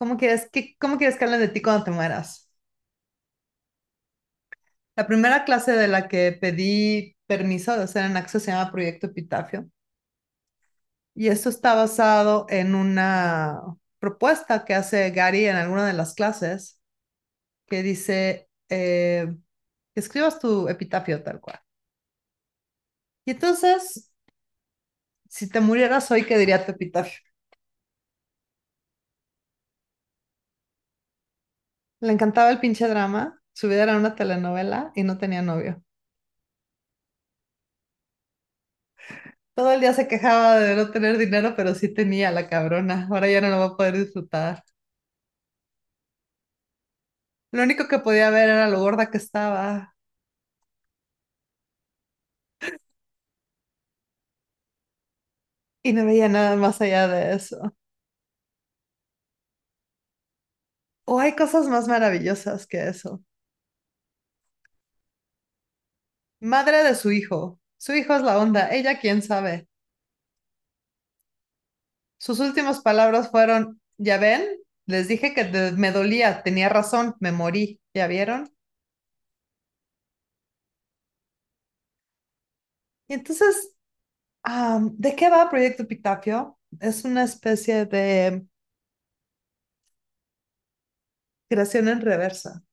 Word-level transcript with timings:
¿Cómo 0.00 0.16
quieres 0.16 0.48
que, 0.50 0.76
cómo 0.80 0.98
quieres 0.98 1.16
que 1.16 1.24
hablen 1.24 1.40
de 1.40 1.48
ti 1.48 1.62
cuando 1.62 1.84
te 1.84 1.90
mueras? 1.92 2.50
La 4.96 5.06
primera 5.08 5.44
clase 5.44 5.72
de 5.72 5.88
la 5.88 6.06
que 6.08 6.30
pedí 6.32 7.16
permiso 7.26 7.76
de 7.76 7.82
hacer 7.84 8.04
en 8.04 8.16
Access 8.16 8.44
se 8.44 8.52
llama 8.52 8.70
Proyecto 8.70 9.06
Epitafio. 9.08 9.68
Y 11.14 11.28
esto 11.28 11.48
está 11.48 11.74
basado 11.74 12.46
en 12.48 12.74
una 12.74 13.60
propuesta 13.98 14.64
que 14.64 14.74
hace 14.74 15.10
Gary 15.10 15.46
en 15.46 15.56
alguna 15.56 15.86
de 15.86 15.92
las 15.92 16.14
clases 16.14 16.80
que 17.68 17.82
dice 17.84 18.50
eh, 18.70 19.36
escribas 19.96 20.40
tu 20.40 20.68
epitafio 20.68 21.22
tal 21.24 21.40
cual. 21.40 21.60
Y 23.24 23.30
entonces, 23.32 24.10
si 25.28 25.48
te 25.48 25.60
murieras 25.60 26.10
hoy, 26.10 26.24
¿qué 26.26 26.36
diría 26.38 26.64
tu 26.64 26.72
epitafio? 26.72 27.20
Le 32.00 32.12
encantaba 32.12 32.50
el 32.50 32.60
pinche 32.60 32.86
drama, 32.88 33.40
su 33.54 33.66
vida 33.68 33.84
era 33.84 33.96
una 33.96 34.14
telenovela 34.14 34.92
y 34.94 35.02
no 35.02 35.16
tenía 35.16 35.40
novio. 35.40 35.82
Todo 39.54 39.72
el 39.72 39.80
día 39.80 39.92
se 39.92 40.08
quejaba 40.08 40.58
de 40.58 40.74
no 40.76 40.90
tener 40.90 41.18
dinero, 41.18 41.54
pero 41.56 41.74
sí 41.74 41.92
tenía 41.92 42.30
la 42.30 42.48
cabrona. 42.48 43.06
Ahora 43.10 43.28
ya 43.30 43.40
no 43.40 43.48
lo 43.50 43.58
va 43.58 43.64
a 43.66 43.76
poder 43.76 43.96
disfrutar. 43.98 44.62
Lo 47.52 47.62
único 47.62 47.86
que 47.86 48.00
podía 48.00 48.28
ver 48.30 48.48
era 48.48 48.66
lo 48.68 48.80
gorda 48.80 49.08
que 49.10 49.18
estaba. 49.18 49.94
Y 55.82 55.92
no 55.92 56.04
veía 56.06 56.28
nada 56.28 56.56
más 56.56 56.80
allá 56.80 57.06
de 57.08 57.34
eso. 57.34 57.74
O 61.12 61.18
hay 61.20 61.34
cosas 61.36 61.66
más 61.68 61.88
maravillosas 61.88 62.66
que 62.66 62.88
eso. 62.88 63.22
Madre 66.40 66.82
de 66.84 66.94
su 66.94 67.12
hijo. 67.12 67.58
Su 67.78 67.94
hijo 67.94 68.14
es 68.14 68.20
la 68.22 68.38
onda. 68.38 68.68
Ella, 68.70 68.98
quién 69.00 69.22
sabe. 69.22 69.66
Sus 72.18 72.38
últimas 72.38 72.82
palabras 72.82 73.30
fueron, 73.32 73.80
ya 73.98 74.16
ven, 74.18 74.46
les 74.86 75.08
dije 75.08 75.34
que 75.34 75.72
me 75.76 75.90
dolía, 75.90 76.42
tenía 76.44 76.68
razón, 76.68 77.16
me 77.18 77.32
morí. 77.32 77.80
¿Ya 77.94 78.06
vieron? 78.06 78.48
Y 83.08 83.14
entonces, 83.14 83.74
¿de 84.92 85.16
qué 85.16 85.28
va 85.30 85.50
Proyecto 85.50 85.82
Epitafio? 85.84 86.58
Es 86.80 87.04
una 87.04 87.24
especie 87.24 87.86
de 87.86 88.46
creación 91.50 91.88
en 91.88 92.00
reversa. 92.00 92.64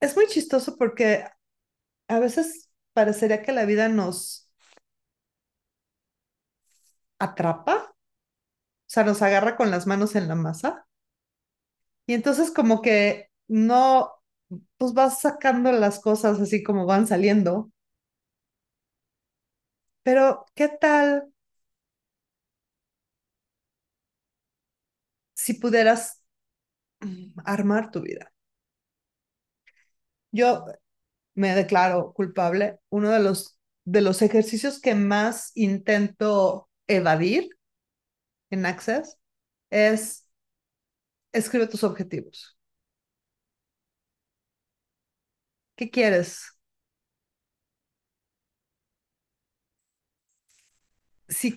Es 0.00 0.14
muy 0.16 0.26
chistoso 0.28 0.76
porque 0.76 1.24
a 2.08 2.18
veces 2.20 2.70
parecería 2.94 3.42
que 3.42 3.52
la 3.52 3.66
vida 3.66 3.88
nos 3.90 4.50
atrapa, 7.18 7.74
o 7.90 7.94
sea, 8.86 9.04
nos 9.04 9.22
agarra 9.22 9.56
con 9.56 9.70
las 9.70 9.86
manos 9.86 10.16
en 10.16 10.28
la 10.28 10.34
masa 10.36 10.86
y 12.06 12.14
entonces 12.14 12.50
como 12.50 12.82
que 12.82 13.30
no, 13.48 14.12
pues 14.78 14.94
vas 14.94 15.20
sacando 15.20 15.72
las 15.72 16.00
cosas 16.00 16.40
así 16.40 16.62
como 16.62 16.86
van 16.86 17.06
saliendo, 17.06 17.70
pero 20.02 20.46
¿qué 20.54 20.68
tal 20.68 21.32
si 25.44 25.54
pudieras 25.54 26.22
mm, 27.00 27.40
armar 27.44 27.90
tu 27.90 28.02
vida? 28.02 28.32
Yo 30.32 30.64
me 31.34 31.54
declaro 31.54 32.12
culpable. 32.14 32.78
Uno 32.90 33.10
de 33.10 33.20
los, 33.20 33.58
de 33.84 34.02
los 34.02 34.22
ejercicios 34.22 34.80
que 34.80 34.94
más 34.94 35.52
intento 35.54 36.68
evadir 36.88 37.50
en 38.50 38.66
Access 38.66 39.18
es 39.70 40.26
escribe 41.32 41.66
tus 41.66 41.84
objetivos. 41.84 42.56
¿Qué 45.76 45.90
quieres? 45.90 46.56
Si, 51.28 51.56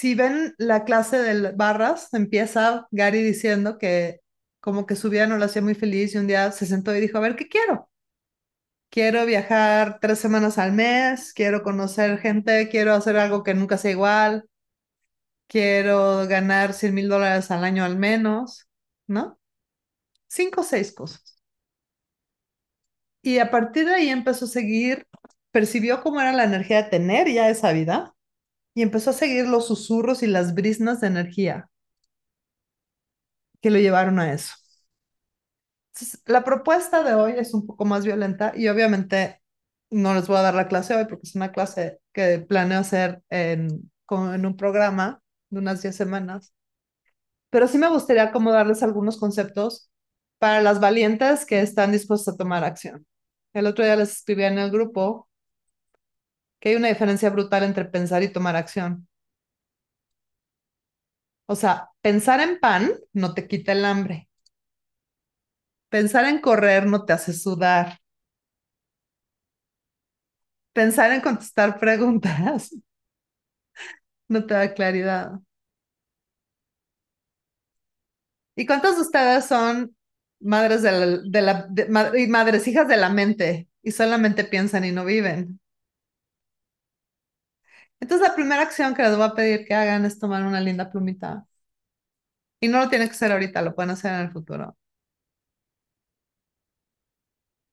si 0.00 0.14
ven 0.14 0.54
la 0.56 0.84
clase 0.86 1.18
de 1.18 1.52
barras, 1.52 2.08
empieza 2.14 2.88
Gary 2.90 3.22
diciendo 3.22 3.76
que 3.76 4.20
como 4.60 4.86
que 4.86 4.96
su 4.96 5.10
vida 5.10 5.26
no 5.26 5.36
lo 5.36 5.44
hacía 5.44 5.60
muy 5.60 5.74
feliz 5.74 6.14
y 6.14 6.18
un 6.18 6.26
día 6.26 6.52
se 6.52 6.64
sentó 6.64 6.96
y 6.96 7.00
dijo, 7.00 7.18
a 7.18 7.20
ver, 7.20 7.36
¿qué 7.36 7.48
quiero? 7.48 7.90
Quiero 8.88 9.26
viajar 9.26 9.98
tres 10.00 10.18
semanas 10.18 10.56
al 10.56 10.72
mes, 10.72 11.34
quiero 11.34 11.62
conocer 11.62 12.18
gente, 12.18 12.70
quiero 12.70 12.94
hacer 12.94 13.18
algo 13.18 13.42
que 13.42 13.52
nunca 13.52 13.76
sea 13.76 13.90
igual, 13.90 14.48
quiero 15.48 16.26
ganar 16.26 16.72
cien 16.72 16.94
mil 16.94 17.08
dólares 17.10 17.50
al 17.50 17.62
año 17.64 17.84
al 17.84 17.98
menos, 17.98 18.68
¿no? 19.06 19.38
Cinco 20.28 20.62
o 20.62 20.64
seis 20.64 20.92
cosas. 20.94 21.36
Y 23.22 23.38
a 23.38 23.50
partir 23.50 23.84
de 23.86 23.94
ahí 23.94 24.08
empezó 24.08 24.46
a 24.46 24.48
seguir, 24.48 25.06
percibió 25.50 26.02
cómo 26.02 26.22
era 26.22 26.32
la 26.32 26.44
energía 26.44 26.84
de 26.84 26.90
tener 26.90 27.28
ya 27.30 27.50
esa 27.50 27.72
vida 27.72 28.14
y 28.80 28.82
empezó 28.82 29.10
a 29.10 29.12
seguir 29.12 29.46
los 29.46 29.66
susurros 29.66 30.22
y 30.22 30.26
las 30.26 30.54
brisnas 30.54 31.02
de 31.02 31.08
energía 31.08 31.68
que 33.60 33.70
lo 33.70 33.78
llevaron 33.78 34.18
a 34.18 34.32
eso. 34.32 34.54
La 36.26 36.44
propuesta 36.44 37.02
de 37.02 37.14
hoy 37.14 37.32
es 37.36 37.52
un 37.54 37.66
poco 37.66 37.84
más 37.84 38.04
violenta 38.04 38.52
y 38.56 38.68
obviamente 38.68 39.42
no 39.90 40.14
les 40.14 40.26
voy 40.28 40.36
a 40.38 40.42
dar 40.42 40.54
la 40.54 40.68
clase 40.68 40.94
hoy 40.96 41.04
porque 41.06 41.26
es 41.26 41.34
una 41.34 41.52
clase 41.52 42.00
que 42.12 42.38
planeo 42.40 42.80
hacer 42.80 43.22
en, 43.28 43.90
en 44.10 44.46
un 44.46 44.56
programa 44.56 45.22
de 45.50 45.58
unas 45.58 45.82
10 45.82 45.96
semanas, 45.96 46.54
pero 47.50 47.68
sí 47.68 47.78
me 47.78 47.90
gustaría 47.90 48.32
como 48.32 48.52
darles 48.52 48.82
algunos 48.84 49.18
conceptos 49.18 49.90
para 50.38 50.62
las 50.62 50.80
valientes 50.80 51.46
que 51.46 51.62
están 51.62 51.92
dispuestas 51.92 52.34
a 52.34 52.38
tomar 52.38 52.64
acción. 52.64 53.06
El 53.54 53.66
otro 53.68 53.84
día 53.86 53.96
les 53.96 54.12
escribí 54.12 54.44
en 54.44 54.58
el 54.58 54.72
grupo 54.72 55.29
que 56.60 56.70
hay 56.70 56.76
una 56.76 56.88
diferencia 56.88 57.30
brutal 57.30 57.64
entre 57.64 57.84
pensar 57.86 58.22
y 58.22 58.32
tomar 58.32 58.56
acción. 58.56 59.08
O 61.46 61.54
sea, 61.56 61.90
pensar 62.00 62.40
en 62.40 62.58
pan 62.60 62.92
no 63.12 63.34
te 63.34 63.46
quita 63.48 63.72
el 63.72 63.84
hambre. 63.84 64.28
Pensar 65.88 66.24
en 66.24 66.40
correr 66.40 66.86
no 66.86 67.04
te 67.04 67.12
hace 67.12 67.32
sudar. 67.32 68.00
Pensar 70.72 71.12
en 71.12 71.20
contestar 71.20 71.78
preguntas 71.78 72.70
no 74.28 74.46
te 74.46 74.54
da 74.54 74.74
claridad. 74.74 75.40
¿Y 78.56 78.66
cuántas 78.66 78.96
de 78.96 79.02
ustedes 79.02 79.46
son 79.46 79.96
madres 80.40 80.82
de 80.82 81.42
la, 81.42 81.68
madres 82.28 82.66
hijas 82.68 82.88
de 82.88 82.96
la 82.96 83.08
mente 83.10 83.68
y 83.82 83.92
solamente 83.92 84.44
piensan 84.44 84.84
y 84.84 84.92
no 84.92 85.04
viven? 85.04 85.59
Entonces 88.00 88.26
la 88.28 88.34
primera 88.34 88.62
acción 88.62 88.94
que 88.94 89.02
les 89.02 89.16
voy 89.16 89.26
a 89.26 89.34
pedir 89.34 89.64
que 89.66 89.74
hagan 89.74 90.04
es 90.04 90.18
tomar 90.18 90.44
una 90.44 90.60
linda 90.60 90.90
plumita. 90.90 91.46
Y 92.60 92.68
no 92.68 92.78
lo 92.80 92.88
tienen 92.88 93.08
que 93.08 93.12
hacer 93.14 93.32
ahorita, 93.32 93.60
lo 93.62 93.74
pueden 93.74 93.90
hacer 93.90 94.14
en 94.14 94.20
el 94.20 94.30
futuro. 94.32 94.76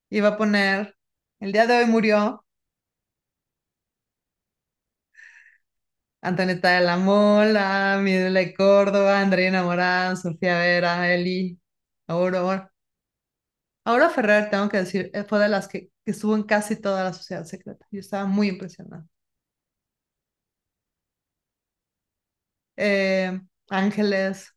Y 0.10 0.20
va 0.22 0.30
a 0.30 0.38
poner, 0.38 0.98
el 1.40 1.52
día 1.54 1.66
de 1.66 1.78
hoy 1.80 1.86
murió 1.86 2.46
Antonieta 6.22 6.69
de 6.75 6.81
la 6.81 6.98
Mola, 6.98 8.00
Midele 8.01 8.54
Córdoba, 8.54 9.19
Andreina 9.22 9.63
Morán, 9.63 10.16
Sofía 10.18 10.60
Vera, 10.60 11.12
Eli, 11.13 11.60
Aurora. 12.07 12.72
Aurora 13.86 14.10
Ferrer, 14.12 14.50
tengo 14.51 14.69
que 14.69 14.78
decir, 14.78 15.10
eh, 15.16 15.24
fue 15.24 15.40
de 15.40 15.48
las 15.50 15.68
que, 15.68 15.90
que 16.06 16.12
estuvo 16.12 16.36
en 16.36 16.44
casi 16.44 16.75
toda 16.75 17.04
la 17.04 17.13
sociedad 17.13 17.44
secreta. 17.46 17.86
Yo 17.92 18.00
estaba 18.00 18.25
muy 18.25 18.50
impresionada. 18.50 19.06
Eh, 22.77 23.39
Ángeles, 23.69 24.56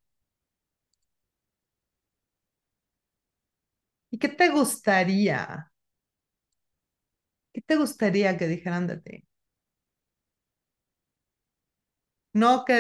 ¿y 4.10 4.18
qué 4.18 4.28
te 4.28 4.48
gustaría? 4.50 5.72
¿Qué 7.52 7.60
te 7.62 7.76
gustaría 7.76 8.36
que 8.36 8.48
dijeran 8.48 8.86
de 8.88 8.96
ti? 9.00 9.24
No 12.32 12.64
que, 12.64 12.76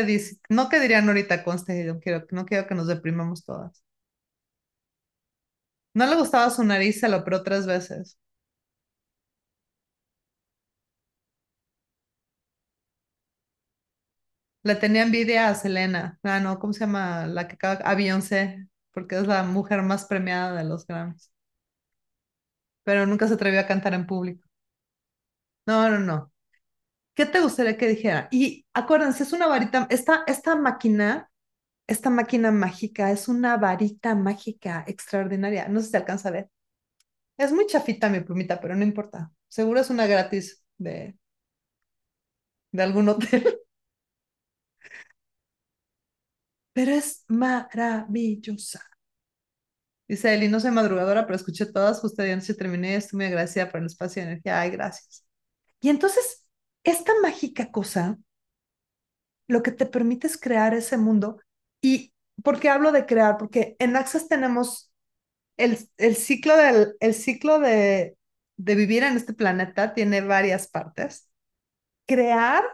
no 0.48 0.68
que 0.68 0.80
dirían 0.80 1.06
ahorita, 1.08 1.44
conste, 1.44 1.84
yo 1.86 2.00
quiero, 2.00 2.26
no 2.32 2.46
quiero 2.46 2.66
que 2.66 2.74
nos 2.74 2.86
deprimamos 2.88 3.44
todas. 3.44 3.82
No 5.94 6.04
le 6.06 6.16
gustaba 6.16 6.50
su 6.50 6.64
nariz, 6.64 6.98
se 7.00 7.08
lo 7.08 7.18
operó 7.18 7.42
tres 7.44 7.64
veces. 7.66 8.18
Le 14.62 14.74
tenía 14.74 15.02
envidia 15.02 15.48
a 15.48 15.54
Selena. 15.54 16.18
Ah, 16.22 16.40
no, 16.40 16.58
¿cómo 16.58 16.72
se 16.72 16.80
llama? 16.80 17.26
La 17.26 17.46
que 17.48 17.54
acaba, 17.54 17.74
a 17.84 17.94
Beyoncé, 17.94 18.66
porque 18.92 19.16
es 19.18 19.26
la 19.26 19.42
mujer 19.42 19.82
más 19.82 20.06
premiada 20.06 20.56
de 20.56 20.64
los 20.64 20.86
Grammys. 20.86 21.30
Pero 22.84 23.06
nunca 23.06 23.26
se 23.26 23.32
atrevió 23.34 23.60
a 23.60 23.66
cantar 23.66 23.94
en 23.94 24.06
público. 24.06 24.46
No, 25.66 25.88
no, 25.90 25.98
no. 25.98 26.32
¿Qué 27.14 27.26
te 27.26 27.40
gustaría 27.40 27.78
que 27.78 27.88
dijera? 27.88 28.28
Y 28.32 28.66
acuérdense, 28.74 29.24
es 29.24 29.32
una 29.32 29.46
varita, 29.48 29.86
esta, 29.90 30.24
esta 30.26 30.56
máquina, 30.56 31.30
esta 31.86 32.10
máquina 32.10 32.52
mágica 32.52 33.12
es 33.12 33.28
una 33.28 33.56
varita 33.58 34.14
mágica 34.16 34.84
extraordinaria. 34.88 35.68
No 35.68 35.80
sé 35.80 35.90
si 35.90 35.96
alcanza 35.96 36.30
a 36.30 36.32
ver. 36.32 36.50
Es 37.38 37.52
muy 37.52 37.66
chafita 37.66 38.08
mi 38.10 38.20
plumita, 38.20 38.60
pero 38.60 38.76
no 38.76 38.84
importa. 38.84 39.32
Seguro 39.48 39.80
es 39.80 39.90
una 39.90 40.06
gratis 40.06 40.64
de, 40.78 41.18
de 42.72 42.82
algún 42.82 43.08
hotel. 43.08 43.60
Pero 46.72 46.92
es 46.92 47.24
maravillosa. 47.28 48.80
Dice 50.08 50.34
Eli, 50.34 50.48
no 50.48 50.58
soy 50.58 50.72
madrugadora, 50.72 51.24
pero 51.24 51.36
escuché 51.36 51.66
todas, 51.66 52.00
justo 52.00 52.22
de 52.22 52.36
terminé, 52.58 52.96
estoy 52.96 53.18
muy 53.18 53.26
agradecida 53.26 53.70
por 53.70 53.80
el 53.80 53.86
espacio 53.86 54.22
y 54.22 54.26
energía. 54.26 54.60
Ay, 54.60 54.70
gracias. 54.70 55.24
Y 55.80 55.88
entonces, 55.88 56.44
esta 56.84 57.12
mágica 57.22 57.70
cosa, 57.70 58.18
lo 59.48 59.62
que 59.62 59.72
te 59.72 59.86
permite 59.86 60.26
es 60.26 60.38
crear 60.38 60.74
ese 60.74 60.96
mundo. 60.96 61.40
¿Y 61.82 62.12
por 62.42 62.60
qué 62.60 62.68
hablo 62.68 62.92
de 62.92 63.06
crear? 63.06 63.36
Porque 63.38 63.76
en 63.78 63.96
Access 63.96 64.28
tenemos 64.28 64.92
el, 65.56 65.78
el 65.98 66.16
ciclo, 66.16 66.56
del, 66.56 66.94
el 67.00 67.14
ciclo 67.14 67.60
de, 67.60 68.16
de 68.56 68.74
vivir 68.74 69.04
en 69.04 69.16
este 69.16 69.34
planeta, 69.34 69.94
tiene 69.94 70.20
varias 70.22 70.68
partes. 70.68 71.28
Crear 72.06 72.64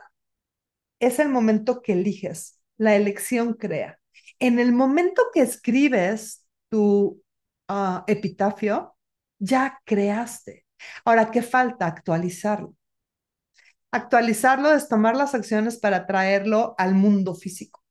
es 1.01 1.19
el 1.19 1.29
momento 1.29 1.81
que 1.83 1.93
eliges, 1.95 2.56
la 2.79 2.95
elección 2.95 3.55
crea. 3.55 3.99
En 4.39 4.59
el 4.59 4.73
momento 4.73 5.23
que 5.33 5.41
escribes 5.41 6.47
tu 6.69 7.23
uh, 7.69 8.01
epitafio, 8.07 8.97
ya 9.39 9.81
creaste. 9.85 10.67
Ahora, 11.05 11.31
¿qué 11.31 11.43
falta? 11.43 11.87
Actualizarlo. 11.87 12.75
Actualizarlo 13.91 14.73
es 14.73 14.89
tomar 14.89 15.17
las 15.17 15.35
acciones 15.35 15.79
para 15.79 16.07
traerlo 16.07 16.75
al 16.77 16.95
mundo 16.95 17.35
físico. 17.35 17.83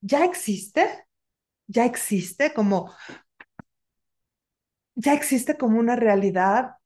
Ya 0.00 0.24
existe, 0.24 1.06
ya 1.66 1.84
existe 1.84 2.52
como, 2.54 2.94
ya 4.94 5.14
existe 5.14 5.56
como 5.56 5.78
una 5.78 5.96
realidad 5.96 6.76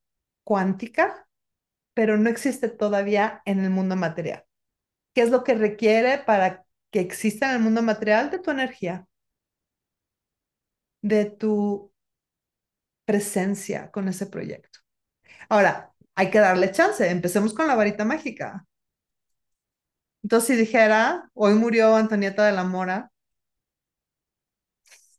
cuántica, 0.45 1.29
pero 1.95 2.17
no 2.17 2.31
existe 2.31 2.69
todavía 2.69 3.43
en 3.45 3.61
el 3.61 3.71
mundo 3.71 3.97
material. 3.97 4.45
¿Qué 5.15 5.23
es 5.23 5.31
lo 5.31 5.45
que 5.45 5.55
requiere 5.55 6.19
para 6.19 6.65
que 6.95 7.01
exista 7.01 7.49
en 7.51 7.57
el 7.57 7.63
mundo 7.63 7.83
material? 7.83 8.31
De 8.31 8.39
tu 8.39 8.53
energía, 8.53 9.09
de 11.03 11.25
tu 11.25 11.93
presencia 13.05 13.91
con 13.91 14.07
ese 14.07 14.27
proyecto. 14.27 14.79
Ahora, 15.49 15.93
hay 16.15 16.31
que 16.31 16.39
darle 16.39 16.71
chance. 16.71 17.11
Empecemos 17.11 17.53
con 17.53 17.67
la 17.67 17.75
varita 17.75 18.05
mágica. 18.05 18.65
Entonces, 20.23 20.47
si 20.49 20.57
dijera, 20.57 21.31
hoy 21.35 21.55
murió 21.55 21.97
Antonieta 21.97 22.47
de 22.47 22.53
la 22.53 22.63
Mora, 22.63 23.11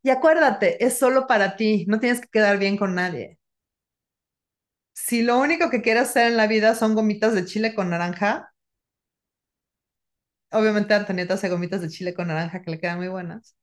y 0.02 0.12
acuérdate, 0.12 0.86
es 0.86 0.98
solo 0.98 1.28
para 1.28 1.58
ti, 1.58 1.86
no 1.90 2.00
tienes 2.00 2.22
que 2.22 2.30
quedar 2.30 2.58
bien 2.58 2.78
con 2.78 2.96
nadie. 2.96 3.38
Si 4.94 5.24
lo 5.24 5.40
único 5.40 5.70
que 5.70 5.82
quieres 5.82 6.04
hacer 6.04 6.28
en 6.28 6.38
la 6.38 6.48
vida 6.48 6.74
son 6.74 6.96
gomitas 6.96 7.34
de 7.34 7.44
chile 7.46 7.76
con 7.76 7.90
naranja, 7.90 8.55
obviamente 10.52 10.94
Antonieta 10.94 11.36
hace 11.36 11.50
gomitas 11.50 11.82
de 11.82 11.90
chile 11.90 12.14
con 12.14 12.28
naranja 12.28 12.62
que 12.62 12.72
le 12.72 12.80
quedan 12.80 12.98
muy 13.00 13.08
buenas. 13.10 13.56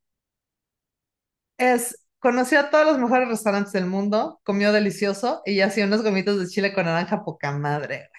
Es, 1.58 2.05
conoció 2.19 2.61
a 2.61 2.70
todos 2.70 2.87
los 2.87 2.99
mejores 2.99 3.29
restaurantes 3.29 3.73
del 3.73 3.87
mundo, 3.87 4.40
comió 4.44 4.73
delicioso 4.73 5.43
y 5.46 5.61
hacía 5.61 5.87
unas 5.87 6.02
gomitas 6.02 6.38
de 6.38 6.46
chile 6.49 6.75
con 6.75 6.84
naranja 6.87 7.25
poca 7.25 7.52
madre. 7.52 8.11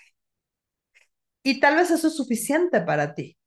Y 1.43 1.59
tal 1.59 1.75
vez 1.75 1.91
eso 1.91 2.07
es 2.07 2.15
suficiente 2.15 2.81
para 2.81 3.13
ti. 3.15 3.37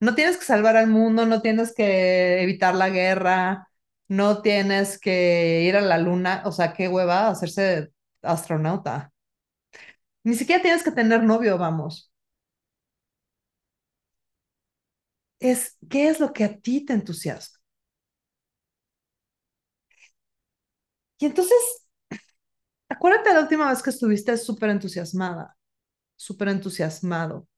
No 0.00 0.14
tienes 0.14 0.38
que 0.38 0.44
salvar 0.44 0.76
al 0.76 0.88
mundo, 0.88 1.26
no 1.26 1.42
tienes 1.42 1.74
que 1.74 2.42
evitar 2.42 2.74
la 2.76 2.90
guerra, 2.90 3.68
no 4.08 4.42
tienes 4.42 4.98
que 5.00 5.62
ir 5.64 5.76
a 5.76 5.82
la 5.82 5.98
luna, 5.98 6.42
o 6.46 6.52
sea, 6.52 6.74
qué 6.74 6.88
hueva 6.88 7.28
hacerse 7.30 7.92
astronauta. 8.22 9.12
Ni 10.24 10.34
siquiera 10.34 10.62
tienes 10.62 10.82
que 10.82 10.90
tener 10.92 11.22
novio, 11.22 11.58
vamos. 11.58 12.11
Es 15.42 15.76
qué 15.90 16.08
es 16.08 16.20
lo 16.20 16.32
que 16.32 16.44
a 16.44 16.58
ti 16.58 16.84
te 16.86 16.94
entusiasma. 16.94 17.58
Y 21.18 21.26
entonces, 21.26 21.86
acuérdate 22.88 23.32
la 23.34 23.40
última 23.40 23.68
vez 23.70 23.82
que 23.82 23.90
estuviste 23.90 24.36
súper 24.36 24.70
entusiasmada, 24.70 25.56
súper 26.16 26.48
entusiasmado. 26.50 27.48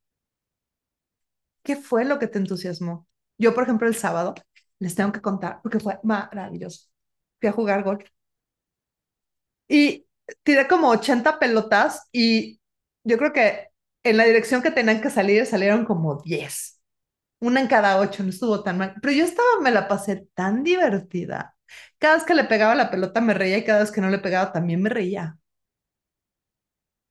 ¿Qué 1.63 1.77
fue 1.77 2.05
lo 2.05 2.19
que 2.19 2.29
te 2.29 2.39
entusiasmó? 2.39 3.07
Yo, 3.39 3.55
por 3.55 3.65
ejemplo, 3.65 3.89
el 3.89 3.95
sábado, 3.97 4.35
les 4.79 4.95
tengo 4.95 5.13
que 5.13 5.21
contar 5.23 5.61
porque 5.63 5.81
fue 5.81 5.99
maravilloso. 6.03 6.89
Fui 7.41 7.49
a 7.49 7.53
jugar 7.53 7.83
golf. 7.85 8.05
Y 9.69 10.07
tiré 10.43 10.69
como 10.69 10.89
80 10.91 11.39
pelotas 11.39 12.09
y 12.13 12.61
yo 13.05 13.19
creo 13.19 13.33
que 13.33 13.69
en 14.05 14.17
la 14.17 14.25
dirección 14.25 14.63
que 14.63 14.71
tenían 14.71 15.01
que 15.01 15.11
salir 15.11 15.47
salieron 15.47 15.85
como 15.85 16.21
10. 16.23 16.81
Una 17.49 17.61
en 17.61 17.69
cada 17.69 17.99
ocho, 18.01 18.23
no 18.25 18.31
estuvo 18.31 18.63
tan 18.65 18.79
mal. 18.79 18.95
Pero 19.01 19.15
yo 19.15 19.25
estaba, 19.25 19.49
me 19.63 19.71
la 19.71 19.87
pasé 19.89 20.29
tan 20.35 20.63
divertida. 20.65 21.57
Cada 21.99 22.17
vez 22.17 22.25
que 22.25 22.35
le 22.35 22.45
pegaba 22.45 22.75
la 22.75 22.91
pelota 22.91 23.21
me 23.21 23.35
reía 23.35 23.59
y 23.59 23.65
cada 23.65 23.81
vez 23.81 23.91
que 23.93 24.01
no 24.01 24.11
le 24.11 24.19
pegaba 24.19 24.53
también 24.53 24.83
me 24.83 24.91
reía. 24.91 25.39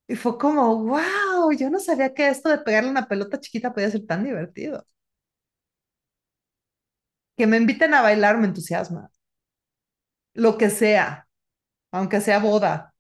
Y 0.08 0.16
fue 0.16 0.38
como, 0.38 0.84
wow, 0.86 1.52
yo 1.58 1.70
no 1.70 1.80
sabía 1.80 2.14
que 2.14 2.28
esto 2.30 2.50
de 2.50 2.60
pegarle 2.60 2.90
una 2.90 3.08
pelota 3.08 3.40
chiquita 3.40 3.74
podía 3.74 3.92
ser 3.92 4.06
tan 4.06 4.24
divertido. 4.24 4.86
Que 7.38 7.46
me 7.50 7.58
inviten 7.62 7.94
a 7.94 8.02
bailar 8.08 8.38
me 8.40 8.48
entusiasma. 8.48 9.04
Lo 10.36 10.58
que 10.60 10.70
sea, 10.70 11.28
aunque 11.92 12.22
sea 12.22 12.40
boda. 12.40 12.94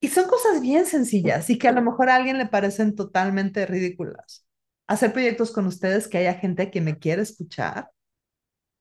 Y 0.00 0.08
son 0.08 0.26
cosas 0.28 0.60
bien 0.62 0.86
sencillas 0.86 1.50
y 1.50 1.58
que 1.58 1.68
a 1.68 1.72
lo 1.72 1.82
mejor 1.82 2.08
a 2.08 2.16
alguien 2.16 2.38
le 2.38 2.46
parecen 2.46 2.94
totalmente 2.96 3.66
ridículas. 3.66 4.45
Hacer 4.88 5.12
proyectos 5.12 5.52
con 5.52 5.66
ustedes 5.66 6.08
que 6.08 6.18
haya 6.18 6.34
gente 6.34 6.70
que 6.70 6.80
me 6.80 6.98
quiera 6.98 7.22
escuchar, 7.22 7.90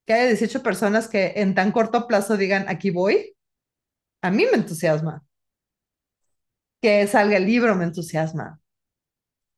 que 0.06 0.14
haya 0.14 0.28
18 0.28 0.64
personas 0.64 1.08
que 1.08 1.34
en 1.38 1.56
tan 1.56 1.72
corto 1.72 2.08
plazo 2.08 2.38
digan, 2.38 2.66
aquí 2.70 2.92
voy, 2.92 3.36
a 4.22 4.32
mí 4.32 4.46
me 4.52 4.58
entusiasma. 4.58 5.24
Que 6.82 7.06
salga 7.08 7.36
el 7.38 7.46
libro 7.46 7.76
me 7.76 7.84
entusiasma. 7.86 8.60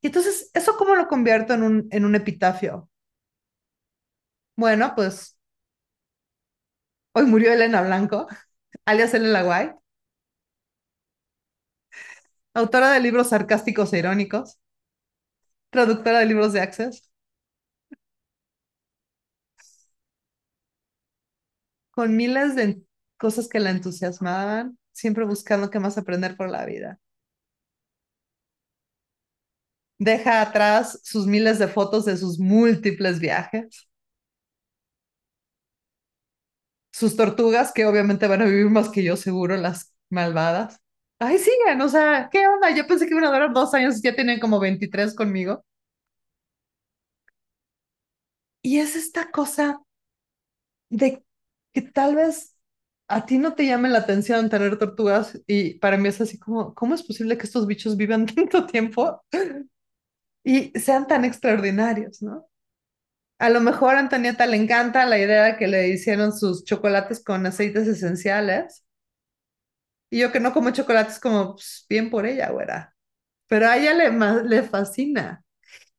Y 0.02 0.08
entonces, 0.08 0.50
¿eso 0.54 0.76
cómo 0.78 0.96
lo 0.96 1.08
convierto 1.08 1.54
en 1.54 1.64
un, 1.64 1.88
en 1.92 2.06
un 2.06 2.16
epitafio? 2.16 2.90
Bueno, 4.56 4.94
pues 4.96 5.38
hoy 7.14 7.26
murió 7.26 7.52
Elena 7.54 7.82
Blanco, 7.82 8.28
alias 8.86 9.14
Elena 9.14 9.44
White, 9.46 9.76
autora 12.54 12.92
de 12.92 13.00
libros 13.00 13.30
sarcásticos 13.30 13.94
e 13.94 14.00
irónicos, 14.00 14.60
traductora 15.78 16.20
de 16.20 16.26
libros 16.28 16.54
de 16.54 16.62
Access, 16.62 17.10
con 21.92 22.16
miles 22.16 22.56
de 22.56 22.82
cosas 23.18 23.48
que 23.50 23.60
la 23.60 23.72
entusiasmaban, 23.72 24.78
siempre 24.94 25.26
buscando 25.26 25.70
qué 25.70 25.80
más 25.80 25.98
aprender 25.98 26.38
por 26.38 26.50
la 26.50 26.66
vida. 26.66 27.00
Deja 30.00 30.42
atrás 30.42 31.00
sus 31.04 31.26
miles 31.28 31.60
de 31.60 31.68
fotos 31.68 32.06
de 32.06 32.18
sus 32.18 32.40
múltiples 32.40 33.20
viajes. 33.20 33.88
Sus 36.92 37.16
tortugas, 37.16 37.72
que 37.74 37.86
obviamente 37.86 38.28
van 38.28 38.42
a 38.42 38.46
vivir 38.46 38.70
más 38.70 38.90
que 38.90 39.04
yo, 39.04 39.16
seguro, 39.18 39.56
las 39.58 39.94
malvadas. 40.10 40.80
Ay, 41.20 41.38
sigan, 41.38 41.82
o 41.82 41.90
sea, 41.90 42.30
¿qué 42.32 42.48
onda? 42.48 42.72
Yo 42.76 42.88
pensé 42.88 43.06
que 43.06 43.12
iban 43.14 43.26
a 43.26 43.32
durar 43.32 43.54
dos 43.54 43.74
años 43.74 43.98
y 43.98 44.02
ya 44.02 44.16
tienen 44.16 44.40
como 44.40 44.60
23 44.60 45.16
conmigo. 45.16 45.64
Y 48.62 48.78
es 48.78 48.96
esta 48.96 49.32
cosa 49.32 49.82
de 50.90 51.24
que 51.74 51.82
tal 51.82 52.16
vez 52.16 52.56
a 53.08 53.26
ti 53.26 53.38
no 53.38 53.54
te 53.56 53.66
llame 53.66 53.90
la 53.90 54.00
atención 54.00 54.50
tener 54.50 54.78
tortugas 54.78 55.40
y 55.48 55.76
para 55.76 55.98
mí 55.98 56.10
es 56.10 56.20
así 56.22 56.38
como, 56.40 56.74
¿cómo 56.76 56.96
es 56.96 57.04
posible 57.04 57.38
que 57.38 57.46
estos 57.46 57.68
bichos 57.68 57.96
vivan 57.98 58.26
tanto 58.36 58.66
tiempo 58.66 59.22
y 60.44 60.72
sean 60.80 61.08
tan 61.08 61.26
extraordinarios, 61.26 62.22
¿no? 62.22 62.48
A 63.40 63.50
lo 63.50 63.62
mejor 63.62 63.96
a 63.96 64.00
Antonieta 64.00 64.48
le 64.48 64.58
encanta 64.58 65.06
la 65.06 65.20
idea 65.20 65.46
de 65.46 65.58
que 65.58 65.68
le 65.68 65.90
hicieron 65.90 66.34
sus 66.38 66.66
chocolates 66.66 67.24
con 67.24 67.46
aceites 67.46 67.88
esenciales. 67.88 68.86
Y 70.10 70.20
yo 70.20 70.32
que 70.32 70.40
no 70.40 70.54
como 70.54 70.72
chocolates 70.72 71.20
como 71.20 71.54
pues, 71.56 71.86
bien 71.90 72.10
por 72.10 72.26
ella, 72.26 72.50
güera. 72.52 72.96
Pero 73.48 73.68
a 73.68 73.78
ella 73.78 73.94
le, 73.94 74.12
le 74.50 74.64
fascina. 74.64 75.44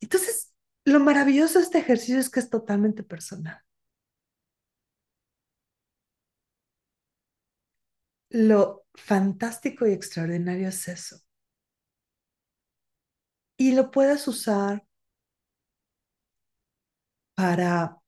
Entonces, 0.00 0.48
lo 0.88 1.00
maravilloso 1.00 1.59
de 1.59 1.64
este 1.64 1.78
ejercicio 1.78 2.18
es 2.18 2.30
que 2.30 2.40
es 2.40 2.50
totalmente 2.50 3.02
personal. 3.02 3.62
Lo 8.30 8.87
fantástico 8.95 9.87
y 9.87 9.92
extraordinario 9.92 10.68
es 10.68 10.88
eso. 10.88 11.21
Y 13.57 13.75
lo 13.75 13.90
puedes 13.90 14.26
usar 14.28 14.87
para 17.35 17.99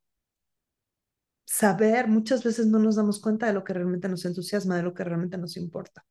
saber, 1.45 2.09
muchas 2.09 2.45
veces 2.45 2.67
no 2.67 2.79
nos 2.79 2.97
damos 2.97 3.21
cuenta 3.21 3.47
de 3.47 3.53
lo 3.53 3.65
que 3.65 3.73
realmente 3.75 4.09
nos 4.09 4.25
entusiasma, 4.25 4.77
de 4.77 4.83
lo 4.85 4.95
que 4.95 5.05
realmente 5.05 5.39
nos 5.39 5.57
importa. 5.57 6.05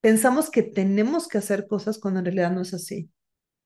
Pensamos 0.00 0.50
que 0.50 0.62
tenemos 0.62 1.28
que 1.28 1.38
hacer 1.38 1.66
cosas 1.66 1.98
cuando 1.98 2.20
en 2.20 2.26
realidad 2.26 2.52
no 2.52 2.62
es 2.62 2.72
así. 2.72 3.10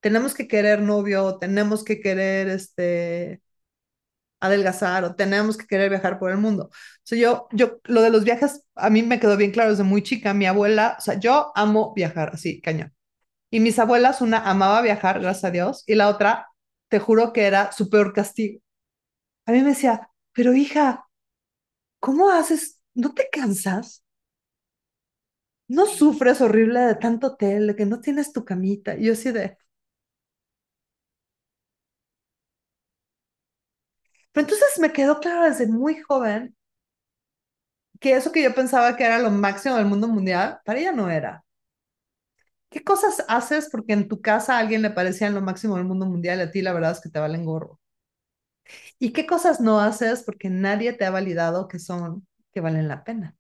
Tenemos 0.04 0.34
que 0.34 0.46
querer 0.46 0.82
novio, 0.82 1.38
tenemos 1.38 1.82
que 1.82 1.98
querer 1.98 2.48
este, 2.48 3.40
adelgazar 4.38 5.02
o 5.04 5.14
tenemos 5.16 5.56
que 5.56 5.66
querer 5.66 5.88
viajar 5.88 6.18
por 6.18 6.30
el 6.30 6.36
mundo. 6.36 6.68
O 7.10 7.14
yo, 7.14 7.48
yo, 7.52 7.80
lo 7.84 8.02
de 8.02 8.10
los 8.10 8.22
viajes, 8.22 8.66
a 8.74 8.90
mí 8.90 9.02
me 9.02 9.18
quedó 9.18 9.38
bien 9.38 9.50
claro 9.50 9.70
desde 9.70 9.84
muy 9.84 10.02
chica. 10.02 10.34
Mi 10.34 10.44
abuela, 10.44 10.96
o 10.98 11.00
sea, 11.00 11.18
yo 11.18 11.52
amo 11.54 11.94
viajar, 11.96 12.32
así, 12.34 12.60
cañón. 12.60 12.92
Y 13.50 13.60
mis 13.60 13.78
abuelas, 13.78 14.20
una 14.20 14.40
amaba 14.50 14.82
viajar, 14.82 15.20
gracias 15.20 15.44
a 15.44 15.50
Dios, 15.52 15.84
y 15.86 15.94
la 15.94 16.08
otra, 16.10 16.48
te 16.90 16.98
juro 16.98 17.32
que 17.32 17.44
era 17.46 17.72
su 17.72 17.88
peor 17.88 18.12
castigo. 18.12 18.60
A 19.46 19.52
mí 19.52 19.62
me 19.62 19.70
decía, 19.70 20.10
pero 20.34 20.52
hija, 20.54 21.08
¿cómo 22.00 22.30
haces? 22.30 22.78
¿No 22.94 23.14
te 23.14 23.28
cansas? 23.32 24.04
¿No 25.68 25.86
sufres 25.86 26.40
horrible 26.42 26.80
de 26.80 26.94
tanto 26.96 27.28
hotel, 27.28 27.68
de 27.68 27.76
que 27.76 27.86
no 27.86 28.00
tienes 28.00 28.32
tu 28.34 28.44
camita? 28.44 28.96
Y 28.96 29.06
yo 29.06 29.14
así 29.14 29.32
de... 29.32 29.56
Pero 34.34 34.44
entonces 34.46 34.78
me 34.80 34.92
quedó 34.92 35.18
claro 35.18 35.44
desde 35.44 35.66
muy 35.66 35.98
joven 36.02 36.54
que 38.00 38.14
eso 38.16 38.30
que 38.32 38.42
yo 38.42 38.54
pensaba 38.54 38.96
que 38.96 39.04
era 39.04 39.18
lo 39.18 39.30
máximo 39.30 39.76
del 39.76 39.86
mundo 39.86 40.06
mundial, 40.08 40.60
para 40.64 40.78
ella 40.80 40.92
no 40.92 41.10
era. 41.10 41.44
¿Qué 42.70 42.84
cosas 42.84 43.24
haces 43.28 43.68
porque 43.70 43.92
en 43.94 44.06
tu 44.08 44.20
casa 44.20 44.56
a 44.56 44.58
alguien 44.60 44.82
le 44.82 44.90
parecían 44.90 45.34
lo 45.34 45.40
máximo 45.40 45.76
del 45.76 45.86
mundo 45.86 46.04
mundial 46.06 46.38
y 46.40 46.42
a 46.42 46.50
ti 46.50 46.60
la 46.62 46.72
verdad 46.74 46.92
es 46.92 47.00
que 47.00 47.08
te 47.08 47.18
valen 47.20 47.44
gorro? 47.44 47.80
¿Y 48.98 49.12
qué 49.12 49.26
cosas 49.26 49.60
no 49.60 49.80
haces 49.80 50.22
porque 50.22 50.50
nadie 50.50 50.92
te 50.92 51.04
ha 51.04 51.10
validado 51.10 51.68
que 51.68 51.78
son, 51.78 52.26
que 52.52 52.60
valen 52.60 52.88
la 52.88 53.04
pena? 53.04 53.36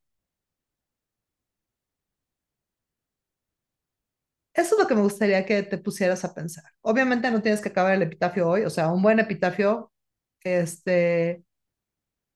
Eso 4.52 4.76
es 4.76 4.80
lo 4.82 4.86
que 4.88 4.94
me 4.94 5.02
gustaría 5.02 5.44
que 5.46 5.62
te 5.64 5.78
pusieras 5.78 6.24
a 6.24 6.34
pensar. 6.34 6.64
Obviamente 6.82 7.30
no 7.30 7.42
tienes 7.42 7.60
que 7.60 7.70
acabar 7.70 7.94
el 7.94 8.02
epitafio 8.02 8.48
hoy, 8.48 8.62
o 8.64 8.70
sea, 8.70 8.88
un 8.92 9.02
buen 9.02 9.18
epitafio, 9.18 9.92
este, 10.44 11.44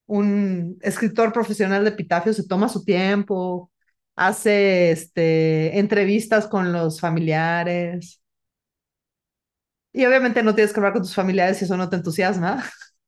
un 0.06 0.78
escritor 0.82 1.32
profesional 1.32 1.84
de 1.84 1.90
epitafio 1.90 2.32
se 2.32 2.46
toma 2.46 2.68
su 2.68 2.84
tiempo, 2.84 3.70
hace 4.16 4.90
este, 4.92 5.78
entrevistas 5.78 6.46
con 6.48 6.72
los 6.72 7.00
familiares. 7.00 8.20
Y 9.92 10.04
obviamente 10.06 10.42
no 10.42 10.54
tienes 10.54 10.72
que 10.72 10.80
hablar 10.80 10.92
con 10.92 11.02
tus 11.02 11.14
familiares 11.14 11.58
si 11.58 11.64
eso 11.64 11.76
no 11.76 11.88
te 11.88 11.96
entusiasma. 11.96 12.62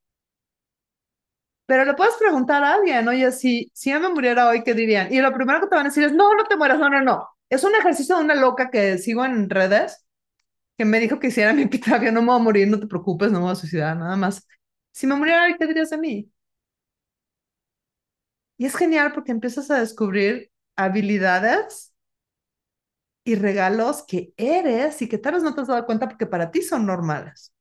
Pero 1.67 1.85
le 1.85 1.95
puedes 1.95 2.15
preguntar 2.17 2.65
a 2.65 2.75
alguien, 2.75 3.07
oye, 3.09 3.31
si, 3.33 3.71
si 3.75 3.91
yo 3.91 4.01
me 4.01 4.09
muriera 4.11 4.49
hoy, 4.49 4.65
¿qué 4.65 4.75
dirían? 4.75 5.13
Y 5.13 5.21
lo 5.21 5.33
primero 5.33 5.61
que 5.61 5.69
te 5.69 5.77
van 5.77 5.87
a 5.87 5.89
decir 5.91 6.05
es, 6.05 6.13
no, 6.13 6.35
no 6.35 6.45
te 6.45 6.57
mueras, 6.57 6.79
no, 6.79 6.91
no, 6.91 7.01
no. 7.01 7.29
Es 7.49 7.63
un 7.65 7.75
ejercicio 7.75 8.17
de 8.17 8.25
una 8.25 8.35
loca 8.35 8.71
que 8.71 8.99
sigo 8.99 9.25
en 9.25 9.49
redes, 9.49 10.05
que 10.79 10.87
me 10.87 11.01
dijo 11.01 11.21
que 11.21 11.29
hiciera 11.29 11.55
mi 11.55 11.65
epitafio, 11.65 12.13
no 12.13 12.23
me 12.23 12.29
voy 12.29 12.37
a 12.41 12.45
morir, 12.45 12.69
no 12.69 12.81
te 12.81 12.89
preocupes, 12.89 13.33
no 13.33 13.41
me 13.41 13.45
voy 13.47 13.53
a 13.55 13.57
suicidar, 13.57 13.97
nada 13.97 14.17
más. 14.17 14.47
Si 14.93 15.07
me 15.07 15.17
muriera 15.17 15.57
¿qué 15.59 15.67
dirías 15.67 15.91
de 15.91 15.99
mí? 15.99 16.31
Y 18.59 18.67
es 18.67 18.77
genial 18.77 19.13
porque 19.13 19.33
empiezas 19.33 19.71
a 19.71 19.81
descubrir 19.81 20.51
habilidades 20.77 21.93
y 23.25 23.35
regalos 23.37 24.03
que 24.07 24.33
eres 24.37 25.01
y 25.03 25.09
que 25.09 25.19
tal 25.19 25.35
vez 25.35 25.43
no 25.43 25.55
te 25.55 25.61
has 25.63 25.69
dado 25.69 25.87
cuenta 25.87 26.09
porque 26.09 26.27
para 26.27 26.51
ti 26.51 26.63
son 26.63 26.87
normales. 26.87 27.53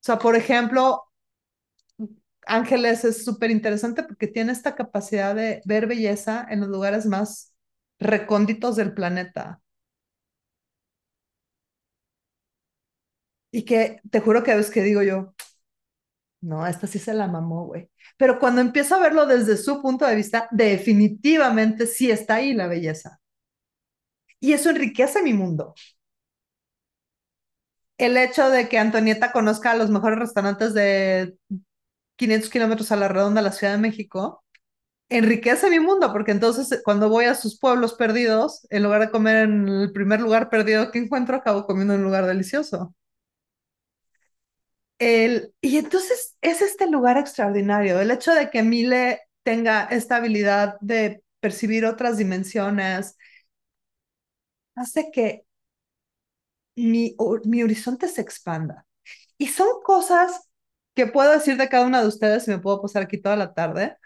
O 0.00 0.04
sea, 0.06 0.18
por 0.18 0.36
ejemplo, 0.36 1.10
Ángeles 2.46 3.04
es 3.04 3.24
súper 3.24 3.50
interesante 3.50 4.02
porque 4.04 4.28
tiene 4.28 4.52
esta 4.52 4.74
capacidad 4.76 5.34
de 5.34 5.62
ver 5.64 5.86
belleza 5.86 6.46
en 6.48 6.60
los 6.60 6.68
lugares 6.68 7.04
más 7.06 7.52
recónditos 7.98 8.76
del 8.76 8.94
planeta. 8.94 9.60
Y 13.56 13.64
que 13.64 14.02
te 14.10 14.20
juro 14.20 14.42
que 14.42 14.52
a 14.52 14.56
veces 14.56 14.70
que 14.70 14.82
digo 14.82 15.02
yo, 15.02 15.34
no, 16.42 16.66
esta 16.66 16.86
sí 16.86 16.98
se 16.98 17.14
la 17.14 17.26
mamó, 17.26 17.64
güey. 17.64 17.90
Pero 18.18 18.38
cuando 18.38 18.60
empiezo 18.60 18.94
a 18.94 19.00
verlo 19.00 19.24
desde 19.24 19.56
su 19.56 19.80
punto 19.80 20.06
de 20.06 20.14
vista, 20.14 20.46
definitivamente 20.50 21.86
sí 21.86 22.10
está 22.10 22.34
ahí 22.34 22.52
la 22.52 22.66
belleza. 22.66 23.18
Y 24.40 24.52
eso 24.52 24.70
enriquece 24.70 25.22
mi 25.22 25.32
mundo. 25.32 25.74
El 27.98 28.16
hecho 28.16 28.50
de 28.50 28.68
que 28.68 28.78
Antonieta 28.78 29.32
conozca 29.32 29.74
los 29.74 29.90
mejores 29.90 30.18
restaurantes 30.18 30.74
de 30.74 31.36
500 32.16 32.50
kilómetros 32.50 32.92
a 32.92 32.96
la 32.96 33.08
redonda 33.08 33.40
de 33.40 33.46
la 33.48 33.52
Ciudad 33.52 33.74
de 33.74 33.80
México, 33.80 34.44
enriquece 35.10 35.70
mi 35.70 35.80
mundo, 35.80 36.12
porque 36.12 36.32
entonces 36.32 36.82
cuando 36.84 37.10
voy 37.10 37.26
a 37.26 37.34
sus 37.36 37.58
pueblos 37.60 37.94
perdidos, 37.94 38.66
en 38.70 38.84
lugar 38.84 39.02
de 39.02 39.10
comer 39.10 39.38
en 39.44 39.68
el 39.68 39.92
primer 39.92 40.20
lugar 40.20 40.50
perdido 40.50 40.90
que 40.92 41.00
encuentro, 41.00 41.36
acabo 41.36 41.66
comiendo 41.66 41.94
en 41.94 42.00
un 42.00 42.06
lugar 42.06 42.26
delicioso. 42.26 42.94
El, 44.98 45.54
y 45.60 45.76
entonces 45.78 46.36
es 46.40 46.62
este 46.62 46.88
lugar 46.90 47.18
extraordinario, 47.18 48.00
el 48.00 48.10
hecho 48.10 48.34
de 48.34 48.50
que 48.50 48.62
Mile 48.62 49.20
tenga 49.42 49.84
esta 49.84 50.16
habilidad 50.16 50.76
de 50.80 51.22
percibir 51.40 51.84
otras 51.84 52.16
dimensiones, 52.18 53.16
hace 54.74 55.10
que 55.12 55.44
mi, 56.76 57.16
mi 57.44 57.62
horizonte 57.62 58.08
se 58.08 58.20
expanda. 58.20 58.86
Y 59.38 59.48
son 59.48 59.68
cosas 59.84 60.48
que 60.94 61.06
puedo 61.06 61.32
decir 61.32 61.56
de 61.56 61.68
cada 61.68 61.86
una 61.86 62.02
de 62.02 62.08
ustedes 62.08 62.48
y 62.48 62.50
me 62.52 62.58
puedo 62.58 62.82
pasar 62.82 63.02
aquí 63.04 63.18
toda 63.20 63.36
la 63.36 63.54
tarde, 63.54 63.96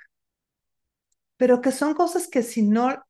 pero 1.37 1.61
que 1.61 1.73
son 1.73 1.94
cosas 1.94 2.28
que 2.28 2.42
si 2.42 2.62
no, 2.62 3.04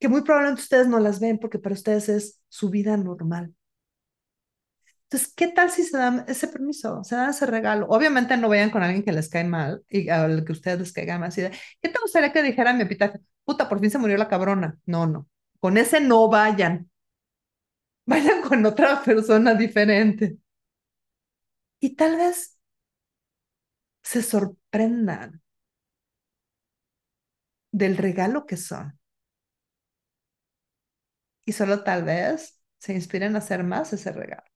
que 0.00 0.08
muy 0.08 0.22
probablemente 0.22 0.62
ustedes 0.62 0.88
no 0.88 0.98
las 1.00 1.20
ven 1.20 1.38
porque 1.38 1.58
para 1.58 1.74
ustedes 1.74 2.08
es 2.08 2.40
su 2.48 2.70
vida 2.70 2.96
normal. 2.96 3.54
Entonces, 5.12 5.32
¿qué 5.34 5.48
tal 5.48 5.70
si 5.70 5.82
se 5.82 5.98
dan 5.98 6.24
ese 6.28 6.46
permiso, 6.46 7.02
se 7.02 7.16
dan 7.16 7.30
ese 7.30 7.44
regalo? 7.46 7.86
Obviamente 7.88 8.36
no 8.36 8.48
vayan 8.48 8.70
con 8.70 8.82
alguien 8.84 9.02
que 9.02 9.10
les 9.12 9.28
cae 9.28 9.42
mal 9.44 9.82
y 9.88 10.08
al 10.08 10.44
que 10.44 10.52
ustedes 10.52 10.78
les 10.78 10.92
caigan 10.92 11.24
así 11.24 11.42
¿qué 11.82 11.88
te 11.88 11.98
gustaría 12.00 12.32
que 12.32 12.42
dijera 12.44 12.72
mi 12.72 12.82
epitafio? 12.82 13.20
Puta, 13.44 13.68
por 13.68 13.80
fin 13.80 13.90
se 13.90 13.98
murió 13.98 14.16
la 14.16 14.28
cabrona. 14.28 14.78
No, 14.86 15.06
no. 15.06 15.26
Con 15.58 15.76
ese 15.78 16.00
no 16.00 16.28
vayan. 16.28 16.88
Vayan 18.06 18.42
con 18.42 18.64
otra 18.66 19.02
persona 19.02 19.54
diferente. 19.54 20.36
Y 21.80 21.94
tal 21.96 22.16
vez 22.16 22.58
se 24.02 24.20
sorprendan 24.22 25.40
del 27.72 27.96
regalo 27.96 28.46
que 28.46 28.56
son. 28.56 28.96
Y 31.44 31.52
solo 31.52 31.82
tal 31.84 32.04
vez 32.04 32.60
se 32.78 32.94
inspiren 32.94 33.34
a 33.34 33.38
hacer 33.40 33.62
más 33.64 33.92
ese 33.92 34.10
regalo. 34.12 34.49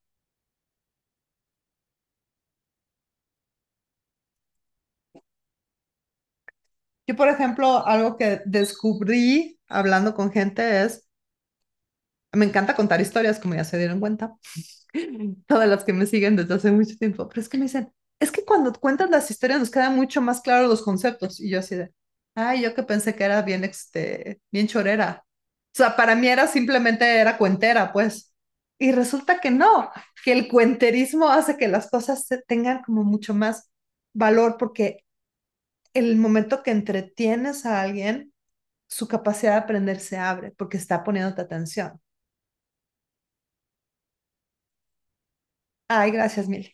Yo, 7.06 7.16
por 7.16 7.28
ejemplo, 7.28 7.86
algo 7.86 8.16
que 8.16 8.40
descubrí 8.46 9.58
hablando 9.68 10.14
con 10.14 10.32
gente 10.32 10.82
es, 10.84 11.08
me 12.32 12.44
encanta 12.46 12.74
contar 12.74 13.00
historias, 13.00 13.38
como 13.38 13.54
ya 13.54 13.64
se 13.64 13.78
dieron 13.78 14.00
cuenta, 14.00 14.36
todas 15.46 15.68
las 15.68 15.84
que 15.84 15.92
me 15.92 16.06
siguen 16.06 16.36
desde 16.36 16.54
hace 16.54 16.72
mucho 16.72 16.96
tiempo, 16.96 17.28
pero 17.28 17.40
es 17.40 17.48
que 17.48 17.58
me 17.58 17.64
dicen, 17.64 17.92
es 18.20 18.30
que 18.32 18.44
cuando 18.44 18.72
cuentas 18.72 19.10
las 19.10 19.30
historias 19.30 19.60
nos 19.60 19.70
quedan 19.70 19.96
mucho 19.96 20.20
más 20.22 20.40
claros 20.40 20.68
los 20.68 20.82
conceptos. 20.82 21.40
Y 21.40 21.50
yo 21.50 21.58
así 21.58 21.74
de, 21.76 21.92
ay, 22.34 22.62
yo 22.62 22.74
que 22.74 22.82
pensé 22.82 23.14
que 23.14 23.24
era 23.24 23.42
bien, 23.42 23.64
este, 23.64 24.40
bien 24.52 24.66
chorera. 24.68 25.24
O 25.74 25.76
sea, 25.76 25.96
para 25.96 26.14
mí 26.14 26.28
era 26.28 26.46
simplemente, 26.46 27.04
era 27.20 27.36
cuentera, 27.38 27.92
pues. 27.92 28.32
Y 28.78 28.92
resulta 28.92 29.40
que 29.40 29.50
no, 29.50 29.90
que 30.24 30.32
el 30.32 30.48
cuenterismo 30.48 31.28
hace 31.30 31.56
que 31.56 31.68
las 31.68 31.90
cosas 31.90 32.26
tengan 32.46 32.82
como 32.82 33.04
mucho 33.04 33.34
más 33.34 33.70
valor 34.14 34.56
porque 34.58 35.03
el 35.94 36.16
momento 36.16 36.62
que 36.62 36.70
entretienes 36.72 37.66
a 37.66 37.80
alguien, 37.82 38.32
su 38.88 39.08
capacidad 39.08 39.52
de 39.54 39.58
aprender 39.60 40.00
se 40.00 40.18
abre 40.18 40.52
porque 40.52 40.76
está 40.78 41.04
poniéndote 41.04 41.42
atención. 41.42 42.00
Ay, 45.88 46.10
gracias, 46.10 46.48
Mil. 46.48 46.70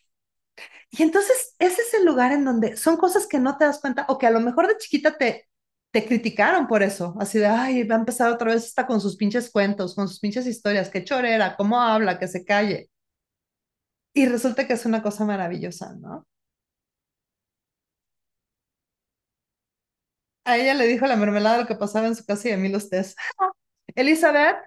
Y 0.91 1.03
entonces 1.03 1.55
ese 1.59 1.81
es 1.83 1.93
el 1.95 2.05
lugar 2.05 2.31
en 2.33 2.45
donde 2.45 2.77
son 2.77 2.97
cosas 2.97 3.27
que 3.27 3.39
no 3.39 3.57
te 3.57 3.65
das 3.65 3.79
cuenta 3.81 4.05
o 4.09 4.17
que 4.17 4.27
a 4.27 4.31
lo 4.31 4.39
mejor 4.41 4.67
de 4.67 4.77
chiquita 4.77 5.17
te, 5.17 5.49
te 5.91 6.05
criticaron 6.05 6.67
por 6.67 6.83
eso, 6.83 7.15
así 7.19 7.39
de, 7.39 7.47
ay, 7.47 7.83
va 7.83 7.95
a 7.95 7.99
empezar 7.99 8.31
otra 8.31 8.53
vez 8.53 8.65
está 8.65 8.87
con 8.87 9.01
sus 9.01 9.17
pinches 9.17 9.51
cuentos, 9.51 9.95
con 9.95 10.07
sus 10.07 10.19
pinches 10.19 10.47
historias, 10.47 10.89
qué 10.89 11.03
chorera, 11.03 11.55
cómo 11.57 11.81
habla, 11.81 12.19
que 12.19 12.27
se 12.27 12.45
calle. 12.45 12.89
Y 14.13 14.25
resulta 14.25 14.65
que 14.67 14.73
es 14.73 14.85
una 14.85 15.01
cosa 15.03 15.25
maravillosa, 15.25 15.93
¿no? 15.95 16.25
A 20.51 20.57
ella 20.57 20.73
le 20.73 20.87
dijo 20.87 21.05
la 21.07 21.15
mermelada 21.15 21.59
lo 21.59 21.67
que 21.67 21.75
pasaba 21.75 22.07
en 22.07 22.15
su 22.15 22.25
casa 22.25 22.49
y 22.49 22.51
a 22.51 22.57
mí 22.57 22.69
los 22.69 22.89
tés. 22.89 23.15
Elizabeth 23.95 24.57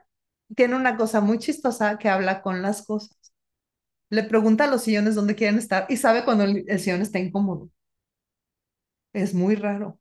tiene 0.57 0.77
una 0.77 0.97
cosa 0.97 1.21
muy 1.21 1.39
chistosa 1.39 1.99
que 1.99 2.09
habla 2.09 2.43
con 2.43 2.63
las 2.63 2.85
cosas. 2.87 3.17
Le 4.11 4.25
pregunta 4.25 4.65
a 4.65 4.69
los 4.69 4.83
sillones 4.83 5.15
dónde 5.15 5.35
quieren 5.37 5.59
estar 5.59 5.87
y 5.91 5.99
sabe 5.99 6.25
cuando 6.25 6.45
el, 6.45 6.65
el 6.69 6.81
sillón 6.81 7.03
está 7.03 7.19
incómodo. 7.19 7.71
Es 9.15 9.33
muy 9.33 9.55
raro. 9.57 9.99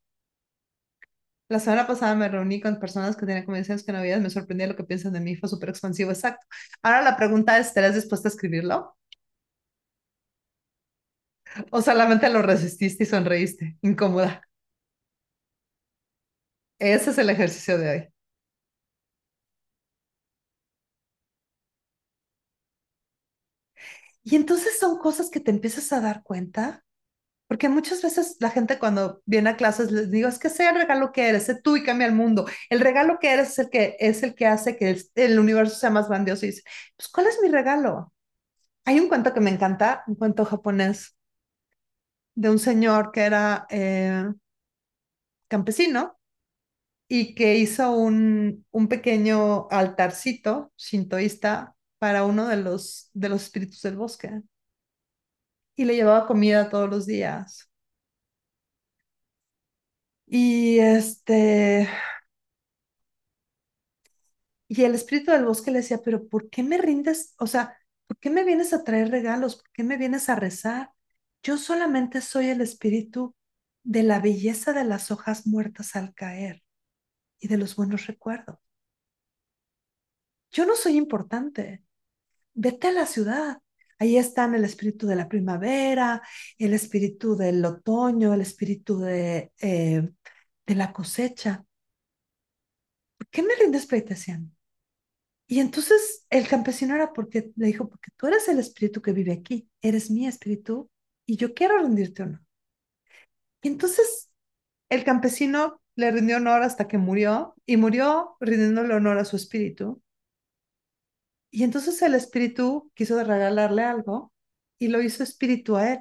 La 1.48 1.58
semana 1.58 1.86
pasada 1.86 2.14
me 2.14 2.28
reuní 2.28 2.60
con 2.60 2.78
personas 2.78 3.16
que 3.16 3.24
tenían 3.26 3.44
convenciones 3.46 3.82
que 3.84 3.92
no 3.92 3.98
había, 3.98 4.18
me 4.18 4.28
sorprendía 4.30 4.66
lo 4.66 4.76
que 4.76 4.84
piensan 4.84 5.12
de 5.14 5.20
mí, 5.20 5.36
fue 5.36 5.48
súper 5.48 5.70
expansivo, 5.70 6.10
exacto. 6.10 6.46
Ahora 6.82 7.00
la 7.02 7.16
pregunta 7.16 7.58
es, 7.58 7.68
¿estarás 7.68 7.94
dispuesta 7.94 8.28
a 8.28 8.30
escribirlo? 8.32 8.94
¿O 11.70 11.82
solamente 11.82 12.30
lo 12.30 12.40
resististe 12.42 13.04
y 13.04 13.06
sonreíste? 13.06 13.76
Incómoda. 13.82 14.42
Ese 16.84 17.10
es 17.10 17.18
el 17.18 17.30
ejercicio 17.30 17.78
de 17.78 17.90
hoy. 17.90 18.08
Y 24.22 24.36
entonces 24.36 24.78
son 24.78 24.98
cosas 24.98 25.30
que 25.30 25.40
te 25.40 25.50
empiezas 25.50 25.92
a 25.92 26.00
dar 26.00 26.22
cuenta, 26.22 26.84
porque 27.48 27.68
muchas 27.68 28.02
veces 28.02 28.36
la 28.40 28.50
gente 28.50 28.78
cuando 28.78 29.22
viene 29.26 29.50
a 29.50 29.56
clases 29.56 29.92
les 29.92 30.10
digo, 30.10 30.28
es 30.28 30.38
que 30.38 30.50
sea 30.50 30.70
el 30.70 30.76
regalo 30.76 31.12
que 31.12 31.28
eres, 31.28 31.44
sé 31.44 31.56
tú 31.60 31.76
y 31.76 31.84
cambia 31.84 32.06
el 32.08 32.14
mundo. 32.14 32.46
El 32.70 32.80
regalo 32.80 33.18
que 33.20 33.32
eres 33.32 33.50
es 33.52 33.60
el 33.60 33.70
que, 33.70 33.96
es 34.00 34.22
el 34.24 34.34
que 34.34 34.46
hace 34.46 34.76
que 34.76 34.98
el, 35.16 35.38
universo 35.38 35.76
sea 35.76 35.90
más 35.90 36.08
grandioso. 36.08 36.46
Y 36.46 36.50
dice, 36.50 36.62
pues, 36.96 37.08
¿cuál 37.10 37.28
es 37.28 37.38
mi 37.42 37.48
regalo? 37.50 38.12
Hay 38.86 39.00
un 39.00 39.08
cuento 39.08 39.34
que 39.34 39.40
me 39.40 39.50
encanta, 39.50 40.04
un 40.08 40.16
cuento 40.16 40.44
japonés 40.46 41.16
de 42.36 42.50
un 42.50 42.58
señor 42.58 43.10
que 43.12 43.22
era 43.22 43.66
eh, 43.70 44.24
campesino 45.48 46.18
y 47.08 47.34
que 47.34 47.56
hizo 47.58 47.92
un, 47.92 48.66
un 48.70 48.88
pequeño 48.88 49.68
altarcito 49.70 50.72
shintoísta 50.76 51.76
para 51.98 52.24
uno 52.24 52.48
de 52.48 52.56
los, 52.58 53.10
de 53.14 53.28
los 53.30 53.44
espíritus 53.44 53.82
del 53.82 53.96
bosque 53.96 54.42
y 55.76 55.84
le 55.84 55.94
llevaba 55.96 56.26
comida 56.26 56.68
todos 56.68 56.90
los 56.90 57.06
días. 57.06 57.70
Y 60.26 60.78
este, 60.80 61.88
y 64.68 64.84
el 64.84 64.94
espíritu 64.94 65.30
del 65.32 65.44
bosque 65.44 65.70
le 65.70 65.78
decía, 65.80 66.00
pero 66.04 66.28
¿por 66.28 66.50
qué 66.50 66.62
me 66.62 66.78
rindes? 66.78 67.34
O 67.38 67.46
sea, 67.46 67.76
¿por 68.06 68.18
qué 68.18 68.30
me 68.30 68.44
vienes 68.44 68.72
a 68.72 68.84
traer 68.84 69.10
regalos? 69.10 69.56
¿Por 69.56 69.70
qué 69.72 69.84
me 69.84 69.96
vienes 69.98 70.28
a 70.28 70.36
rezar? 70.36 70.90
Yo 71.42 71.58
solamente 71.58 72.20
soy 72.22 72.48
el 72.48 72.60
espíritu 72.62 73.34
de 73.84 74.02
la 74.02 74.20
belleza 74.20 74.72
de 74.72 74.84
las 74.84 75.10
hojas 75.10 75.46
muertas 75.46 75.96
al 75.96 76.14
caer 76.14 76.63
y 77.38 77.48
de 77.48 77.58
los 77.58 77.76
buenos 77.76 78.06
recuerdos. 78.06 78.58
Yo 80.50 80.66
no 80.66 80.76
soy 80.76 80.96
importante. 80.96 81.84
Vete 82.54 82.88
a 82.88 82.92
la 82.92 83.06
ciudad. 83.06 83.58
Ahí 83.98 84.16
están 84.16 84.54
el 84.54 84.64
espíritu 84.64 85.06
de 85.06 85.16
la 85.16 85.28
primavera, 85.28 86.22
el 86.58 86.74
espíritu 86.74 87.36
del 87.36 87.64
otoño, 87.64 88.34
el 88.34 88.40
espíritu 88.40 88.98
de, 88.98 89.52
eh, 89.60 90.08
de 90.66 90.74
la 90.74 90.92
cosecha. 90.92 91.64
¿Por 93.16 93.28
qué 93.28 93.42
me 93.42 93.54
rindes 93.56 93.86
pleitesiano? 93.86 94.50
Y 95.46 95.60
entonces 95.60 96.26
el 96.30 96.48
campesino 96.48 96.94
era 96.94 97.12
porque 97.12 97.52
le 97.56 97.66
dijo, 97.66 97.88
porque 97.88 98.10
tú 98.16 98.26
eres 98.26 98.48
el 98.48 98.58
espíritu 98.58 99.02
que 99.02 99.12
vive 99.12 99.32
aquí, 99.32 99.68
eres 99.82 100.10
mi 100.10 100.26
espíritu 100.26 100.90
y 101.26 101.36
yo 101.36 101.54
quiero 101.54 101.78
rendirte 101.78 102.22
honor. 102.22 102.42
Y 103.62 103.68
entonces 103.68 104.30
el 104.88 105.04
campesino 105.04 105.82
le 105.96 106.10
rindió 106.10 106.36
honor 106.36 106.62
hasta 106.62 106.88
que 106.88 106.98
murió 106.98 107.54
y 107.66 107.76
murió 107.76 108.36
rindiéndole 108.40 108.94
honor 108.94 109.18
a 109.18 109.24
su 109.24 109.36
espíritu. 109.36 110.02
Y 111.50 111.62
entonces 111.62 112.00
el 112.02 112.14
espíritu 112.14 112.90
quiso 112.94 113.22
regalarle 113.22 113.82
algo 113.82 114.32
y 114.78 114.88
lo 114.88 115.00
hizo 115.00 115.22
espíritu 115.22 115.76
a 115.76 115.92
él, 115.92 116.00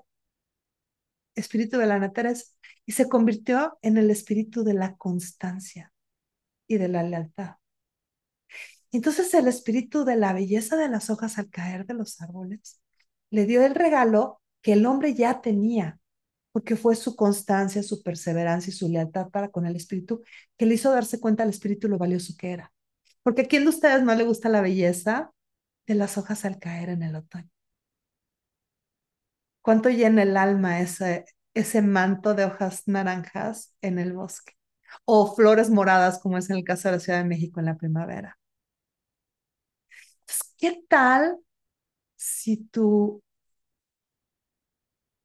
espíritu 1.35 1.77
de 1.77 1.85
la 1.85 1.99
naturaleza, 1.99 2.45
y 2.85 2.93
se 2.93 3.07
convirtió 3.07 3.77
en 3.81 3.97
el 3.97 4.09
espíritu 4.09 4.63
de 4.63 4.73
la 4.73 4.95
constancia 4.95 5.93
y 6.67 6.77
de 6.77 6.87
la 6.87 7.03
lealtad. 7.03 7.57
Entonces 8.91 9.33
el 9.33 9.47
espíritu 9.47 10.05
de 10.05 10.15
la 10.15 10.33
belleza 10.33 10.75
de 10.75 10.89
las 10.89 11.09
hojas 11.09 11.37
al 11.37 11.49
caer 11.49 11.85
de 11.85 11.95
los 11.95 12.21
árboles 12.21 12.79
le 13.31 13.45
dio 13.45 13.65
el 13.65 13.73
regalo 13.75 14.41
que 14.61 14.73
el 14.73 14.85
hombre 14.85 15.13
ya 15.15 15.41
tenía, 15.41 15.99
porque 16.53 16.77
fue 16.77 16.95
su 16.95 17.15
constancia, 17.17 17.83
su 17.83 18.01
perseverancia 18.03 18.71
y 18.71 18.73
su 18.73 18.87
lealtad 18.87 19.29
para 19.29 19.49
con 19.49 19.65
el 19.65 19.75
espíritu 19.75 20.23
que 20.57 20.65
le 20.65 20.75
hizo 20.75 20.91
darse 20.91 21.19
cuenta 21.19 21.43
al 21.43 21.49
espíritu 21.49 21.89
lo 21.89 21.97
valioso 21.97 22.35
que 22.37 22.51
era. 22.51 22.71
Porque 23.23 23.43
a 23.43 23.47
quién 23.47 23.63
de 23.63 23.69
ustedes 23.69 24.03
no 24.03 24.15
le 24.15 24.23
gusta 24.23 24.49
la 24.49 24.61
belleza 24.61 25.33
de 25.87 25.95
las 25.95 26.17
hojas 26.17 26.45
al 26.45 26.59
caer 26.59 26.89
en 26.89 27.03
el 27.03 27.15
otoño? 27.15 27.49
¿Cuánto 29.61 29.89
llena 29.89 30.23
el 30.23 30.37
alma 30.37 30.79
ese, 30.79 31.25
ese 31.53 31.81
manto 31.81 32.33
de 32.33 32.45
hojas 32.45 32.83
naranjas 32.87 33.75
en 33.81 33.99
el 33.99 34.13
bosque? 34.13 34.53
O 35.05 35.35
flores 35.35 35.69
moradas, 35.69 36.19
como 36.19 36.37
es 36.37 36.49
en 36.49 36.57
el 36.57 36.63
caso 36.63 36.87
de 36.89 36.95
la 36.95 36.99
Ciudad 36.99 37.19
de 37.19 37.29
México 37.29 37.59
en 37.59 37.65
la 37.67 37.77
primavera. 37.77 38.37
¿qué 40.57 40.83
tal 40.87 41.39
si 42.15 42.57
tu 42.57 43.21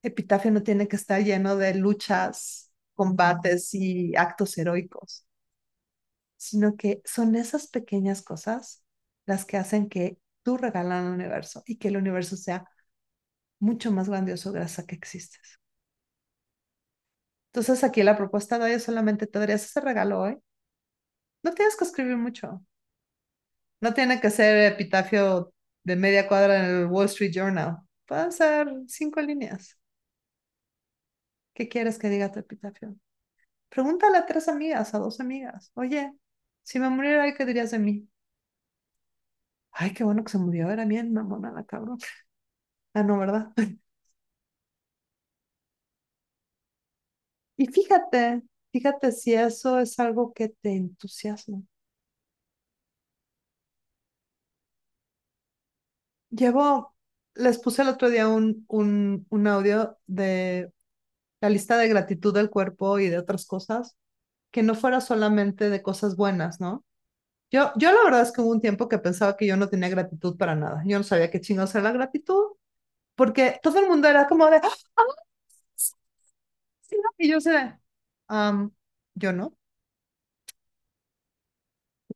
epitafio 0.03 0.51
no 0.51 0.63
tiene 0.63 0.89
que 0.89 0.97
estar 0.97 1.23
lleno 1.23 1.57
de 1.57 1.75
luchas, 1.75 2.73
combates 2.95 3.75
y 3.75 4.15
actos 4.17 4.57
heroicos, 4.59 5.27
sino 6.37 6.77
que 6.77 7.03
son 7.05 7.35
esas 7.37 7.67
pequeñas 7.69 8.23
cosas 8.23 8.83
las 9.27 9.45
que 9.45 9.57
hacen 9.57 9.89
que 9.89 10.19
tú 10.43 10.57
regalan 10.57 11.07
al 11.07 11.13
universo 11.15 11.63
y 11.67 11.77
que 11.79 11.89
el 11.89 11.97
universo 11.99 12.37
sea 12.37 12.65
mucho 13.61 13.93
más 13.93 14.09
grandioso 14.09 14.53
gracias 14.53 14.81
a 14.81 14.87
que 14.87 14.97
existes. 14.97 15.61
Entonces 17.53 17.85
aquí 17.85 18.03
la 18.03 18.17
propuesta 18.17 18.59
de 18.59 18.65
hoy 18.67 18.73
es 18.73 18.85
solamente 18.85 19.27
te 19.27 19.39
darías 19.39 19.65
ese 19.65 19.81
regalo 19.81 20.21
hoy. 20.21 20.39
No 21.43 21.53
tienes 21.53 21.75
que 21.77 21.85
escribir 21.85 22.17
mucho. 22.17 22.63
No 23.81 23.95
tiene 23.95 24.21
que 24.21 24.31
ser 24.31 24.73
epitafio 24.73 25.53
de 25.85 25.97
media 25.97 26.29
cuadra 26.29 26.59
en 26.59 26.65
el 26.83 26.87
Wall 26.87 27.07
Street 27.07 27.33
Journal. 27.35 27.79
Pueden 28.07 28.33
ser 28.33 28.69
cinco 28.89 29.21
líneas. 29.21 29.78
¿Qué 31.59 31.69
quieres 31.69 31.99
que 31.99 32.09
diga 32.09 32.33
tu 32.33 32.39
epitafio? 32.41 32.97
Pregúntale 33.71 34.19
a 34.19 34.27
tres 34.27 34.49
amigas, 34.49 34.95
a 34.95 35.01
dos 35.01 35.21
amigas. 35.21 35.73
Oye, 35.75 36.13
si 36.65 36.79
me 36.81 36.91
muriera 36.91 37.35
¿qué 37.37 37.45
dirías 37.47 37.73
de 37.73 37.81
mí? 37.81 38.09
Ay, 39.73 39.93
qué 39.95 40.05
bueno 40.05 40.25
que 40.25 40.31
se 40.33 40.39
murió. 40.39 40.71
Era 40.71 40.85
bien 40.85 41.13
mamona 41.13 41.53
la 41.53 41.65
cabrón. 41.65 41.99
Ah, 42.95 43.03
no, 43.05 43.19
¿verdad? 43.19 43.53
Y 47.59 47.67
fíjate, 47.67 48.43
fíjate 48.73 49.13
si 49.13 49.35
eso 49.35 49.79
es 49.81 49.99
algo 50.01 50.33
que 50.33 50.49
te 50.49 50.73
entusiasma. 50.75 51.63
Llevo, 56.31 56.95
les 57.35 57.59
puse 57.59 57.83
el 57.83 57.89
otro 57.89 58.11
día 58.11 58.29
un, 58.29 58.65
un, 58.69 59.27
un 59.31 59.47
audio 59.47 59.99
de 60.07 60.73
la 61.41 61.51
lista 61.51 61.77
de 61.79 61.89
gratitud 61.89 62.35
del 62.35 62.51
cuerpo 62.51 62.99
y 62.99 63.09
de 63.09 63.19
otras 63.19 63.47
cosas, 63.47 63.97
que 64.53 64.63
no 64.65 64.75
fuera 64.77 65.01
solamente 65.03 65.71
de 65.71 65.83
cosas 65.83 66.17
buenas, 66.17 66.61
¿no? 66.61 66.85
Yo, 67.51 67.73
yo 67.77 67.93
la 67.93 68.05
verdad 68.05 68.23
es 68.23 68.33
que 68.33 68.43
hubo 68.43 68.51
un 68.53 68.61
tiempo 68.63 68.89
que 68.89 68.99
pensaba 68.99 69.37
que 69.37 69.47
yo 69.47 69.57
no 69.57 69.69
tenía 69.71 69.89
gratitud 69.91 70.37
para 70.39 70.57
nada. 70.57 70.83
Yo 70.87 70.99
no 70.99 71.05
sabía 71.05 71.31
qué 71.31 71.41
chingados 71.41 71.75
era 71.75 71.85
la 71.85 71.93
gratitud, 71.93 72.43
porque 73.17 73.59
todo 73.63 73.81
el 73.81 73.89
mundo 73.89 74.09
era 74.09 74.29
como 74.29 74.47
de, 74.51 74.59
"Ah, 74.59 74.71
sí", 76.83 76.97
y 77.19 77.29
yo 77.31 77.41
sé, 77.41 77.79
"Am, 78.29 78.73
yo 79.15 79.33
no. 79.33 79.57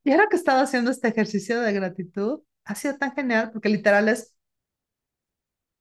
Y 0.04 0.10
ahora 0.12 0.28
que 0.28 0.36
estaba 0.36 0.62
haciendo 0.62 0.90
este 0.90 1.08
ejercicio 1.08 1.60
de 1.60 1.72
gratitud, 1.72 2.40
ha 2.64 2.74
sido 2.74 2.96
tan 2.98 3.12
genial, 3.14 3.50
porque 3.52 3.68
literal 3.68 4.08
es, 4.08 4.34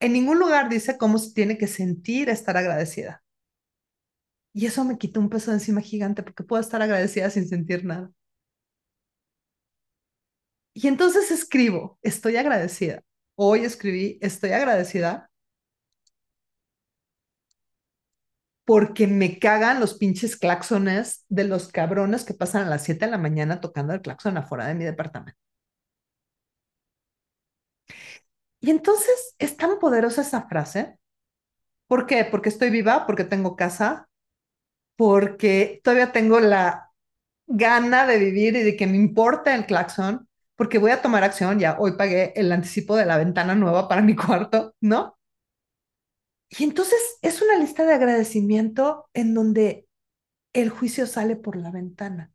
en 0.01 0.11
ningún 0.13 0.37
lugar 0.39 0.67
dice 0.69 0.97
cómo 0.97 1.17
se 1.17 1.33
tiene 1.33 1.57
que 1.57 1.65
sentir 1.67 2.27
estar 2.29 2.57
agradecida. 2.57 3.20
Y 4.53 4.65
eso 4.65 4.83
me 4.85 4.97
quitó 4.97 5.19
un 5.19 5.29
peso 5.29 5.51
de 5.51 5.57
encima 5.57 5.81
gigante, 5.81 6.23
porque 6.23 6.43
puedo 6.43 6.61
estar 6.61 6.81
agradecida 6.81 7.29
sin 7.29 7.47
sentir 7.47 7.85
nada. 7.85 8.11
Y 10.73 10.87
entonces 10.87 11.31
escribo, 11.31 11.99
estoy 12.01 12.37
agradecida. 12.37 13.03
Hoy 13.35 13.65
escribí, 13.65 14.17
estoy 14.21 14.51
agradecida 14.51 15.29
porque 18.65 19.07
me 19.07 19.37
cagan 19.39 19.79
los 19.79 19.95
pinches 19.95 20.37
claxones 20.37 21.25
de 21.29 21.43
los 21.43 21.67
cabrones 21.67 22.23
que 22.23 22.33
pasan 22.33 22.65
a 22.67 22.69
las 22.69 22.83
7 22.83 23.05
de 23.05 23.11
la 23.11 23.17
mañana 23.17 23.59
tocando 23.59 23.93
el 23.93 24.01
claxon 24.01 24.37
afuera 24.37 24.67
de 24.67 24.75
mi 24.75 24.85
departamento. 24.85 25.37
Y 28.59 28.69
entonces 28.69 29.35
es 29.39 29.57
tan 29.57 29.79
poderosa 29.79 30.21
esa 30.21 30.47
frase. 30.47 30.97
¿Por 31.87 32.05
qué? 32.07 32.25
Porque 32.25 32.49
estoy 32.49 32.69
viva, 32.69 33.05
porque 33.05 33.23
tengo 33.23 33.55
casa, 33.55 34.09
porque 35.01 35.81
todavía 35.83 36.11
tengo 36.11 36.39
la 36.39 36.91
gana 37.47 38.05
de 38.05 38.19
vivir 38.19 38.55
y 38.55 38.61
de 38.61 38.77
que 38.77 38.85
me 38.85 38.97
importa 38.97 39.55
el 39.55 39.65
claxon, 39.65 40.29
porque 40.55 40.77
voy 40.77 40.91
a 40.91 41.01
tomar 41.01 41.23
acción. 41.23 41.57
Ya 41.57 41.75
hoy 41.79 41.93
pagué 41.93 42.33
el 42.35 42.51
anticipo 42.51 42.95
de 42.95 43.07
la 43.07 43.17
ventana 43.17 43.55
nueva 43.55 43.87
para 43.87 44.03
mi 44.03 44.15
cuarto, 44.15 44.75
¿no? 44.79 45.17
Y 46.49 46.65
entonces 46.65 46.99
es 47.23 47.41
una 47.41 47.57
lista 47.57 47.83
de 47.83 47.95
agradecimiento 47.95 49.09
en 49.15 49.33
donde 49.33 49.87
el 50.53 50.69
juicio 50.69 51.07
sale 51.07 51.35
por 51.35 51.55
la 51.55 51.71
ventana. 51.71 52.31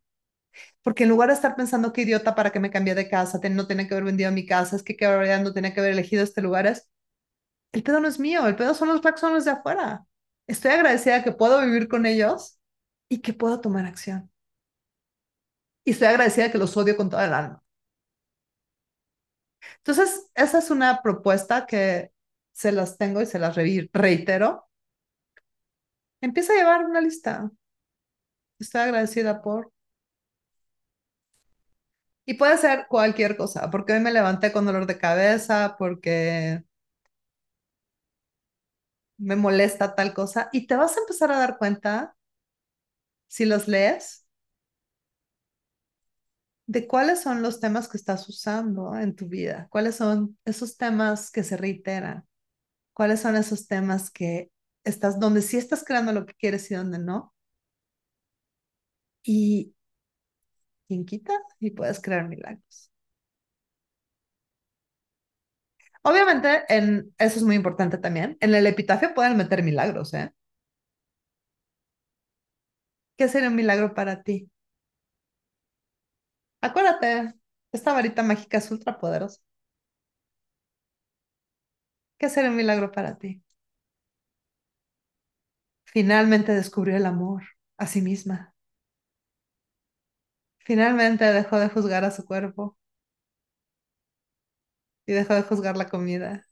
Porque 0.83 1.05
en 1.05 1.11
lugar 1.11 1.29
de 1.29 1.37
estar 1.37 1.55
pensando 1.55 1.93
qué 1.93 2.03
idiota 2.03 2.35
para 2.35 2.51
que 2.51 2.59
me 2.59 2.73
cambié 2.73 2.97
de 2.97 3.09
casa, 3.09 3.39
no 3.49 3.69
tenía 3.69 3.87
que 3.87 3.95
haber 3.95 4.07
vendido 4.07 4.33
mi 4.33 4.45
casa, 4.45 4.75
es 4.75 4.83
que 4.83 4.97
qué 4.97 5.07
no 5.41 5.53
tenía 5.53 5.73
que 5.73 5.79
haber 5.79 5.93
elegido 5.93 6.25
este 6.25 6.43
lugar, 6.43 6.67
es, 6.67 6.91
el 7.71 7.85
pedo 7.85 8.01
no 8.01 8.09
es 8.09 8.19
mío, 8.19 8.45
el 8.49 8.57
pedo 8.57 8.75
son 8.75 8.89
los 8.89 9.03
claxones 9.03 9.45
de 9.45 9.53
afuera. 9.53 10.05
Estoy 10.49 10.73
agradecida 10.73 11.23
que 11.23 11.31
puedo 11.31 11.61
vivir 11.61 11.87
con 11.87 12.07
ellos 12.07 12.56
y 13.09 13.21
que 13.23 13.33
puedo 13.33 13.61
tomar 13.61 13.87
acción. 13.87 14.31
Y 15.85 15.93
estoy 15.93 16.09
agradecida 16.09 16.51
que 16.51 16.59
los 16.59 16.77
odio 16.77 16.97
con 16.97 17.09
toda 17.11 17.25
el 17.27 17.33
alma. 17.35 17.63
Entonces, 19.79 20.31
esa 20.35 20.59
es 20.59 20.71
una 20.71 21.03
propuesta 21.03 21.67
que 21.67 22.13
se 22.53 22.73
las 22.73 22.99
tengo 22.99 23.21
y 23.23 23.27
se 23.27 23.39
las 23.39 23.55
reitero. 23.57 24.69
Empieza 26.21 26.53
a 26.53 26.57
llevar 26.57 26.85
una 26.85 27.01
lista. 27.01 27.51
Estoy 28.59 28.83
agradecida 28.83 29.41
por. 29.43 29.73
Y 32.25 32.35
puede 32.35 32.57
ser 32.59 32.87
cualquier 32.89 33.37
cosa, 33.37 33.71
porque 33.71 33.93
hoy 33.93 34.01
me 34.01 34.13
levanté 34.13 34.53
con 34.53 34.67
dolor 34.67 34.87
de 34.87 34.99
cabeza, 34.99 35.77
porque 35.79 36.65
me 39.19 39.37
molesta 39.37 39.95
tal 39.95 40.15
cosa, 40.15 40.49
y 40.53 40.67
te 40.67 40.77
vas 40.77 40.97
a 40.97 41.01
empezar 41.01 41.31
a 41.33 41.39
dar 41.39 41.59
cuenta, 41.59 42.16
si 43.29 43.45
los 43.45 43.69
lees, 43.69 44.27
de 46.67 46.87
cuáles 46.87 47.23
son 47.23 47.43
los 47.43 47.61
temas 47.61 47.89
que 47.89 47.97
estás 47.97 48.29
usando 48.29 48.97
en 48.97 49.15
tu 49.15 49.29
vida, 49.29 49.69
cuáles 49.71 49.97
son 49.97 50.39
esos 50.45 50.77
temas 50.77 51.31
que 51.31 51.45
se 51.45 51.57
reiteran, 51.57 52.25
cuáles 52.95 53.21
son 53.21 53.37
esos 53.37 53.69
temas 53.69 54.11
que 54.11 54.51
estás, 54.85 55.21
donde 55.21 55.43
sí 55.43 55.57
estás 55.59 55.85
creando 55.85 56.13
lo 56.13 56.27
que 56.27 56.35
quieres 56.35 56.71
y 56.71 56.75
donde 56.75 56.99
no. 56.99 57.35
Y 59.25 59.75
quita 61.05 61.33
y 61.61 61.71
puedes 61.71 62.01
crear 62.01 62.29
milagros. 62.29 62.91
Obviamente, 66.03 66.63
en, 66.69 67.13
eso 67.19 67.39
es 67.39 67.43
muy 67.43 67.57
importante 67.57 67.99
también. 67.99 68.37
En 68.41 68.55
el 68.55 68.67
epitafio 68.67 69.13
pueden 69.15 69.37
meter 69.37 69.63
milagros, 69.63 70.15
¿eh? 70.15 70.33
¿Qué 73.17 73.29
sería 73.29 73.49
un 73.51 73.57
milagro 73.57 73.93
para 73.95 74.23
ti? 74.23 74.51
Acuérdate, 76.61 77.33
esta 77.73 77.93
varita 77.95 78.23
mágica 78.23 78.59
es 78.59 78.71
ultra 78.71 78.99
poderosa. 78.99 79.41
¿Qué 82.19 82.29
sería 82.29 82.51
un 82.51 82.57
milagro 82.57 82.93
para 82.93 83.17
ti? 83.19 83.43
Finalmente 85.85 86.53
descubrió 86.53 86.97
el 86.99 87.07
amor 87.07 87.43
a 87.79 87.87
sí 87.87 88.03
misma. 88.03 88.55
Finalmente 90.59 91.25
dejó 91.33 91.59
de 91.59 91.71
juzgar 91.71 92.05
a 92.05 92.11
su 92.11 92.27
cuerpo 92.27 92.77
y 95.07 95.13
dejó 95.15 95.35
de 95.35 95.43
juzgar 95.43 95.77
la 95.77 95.89
comida. 95.89 96.47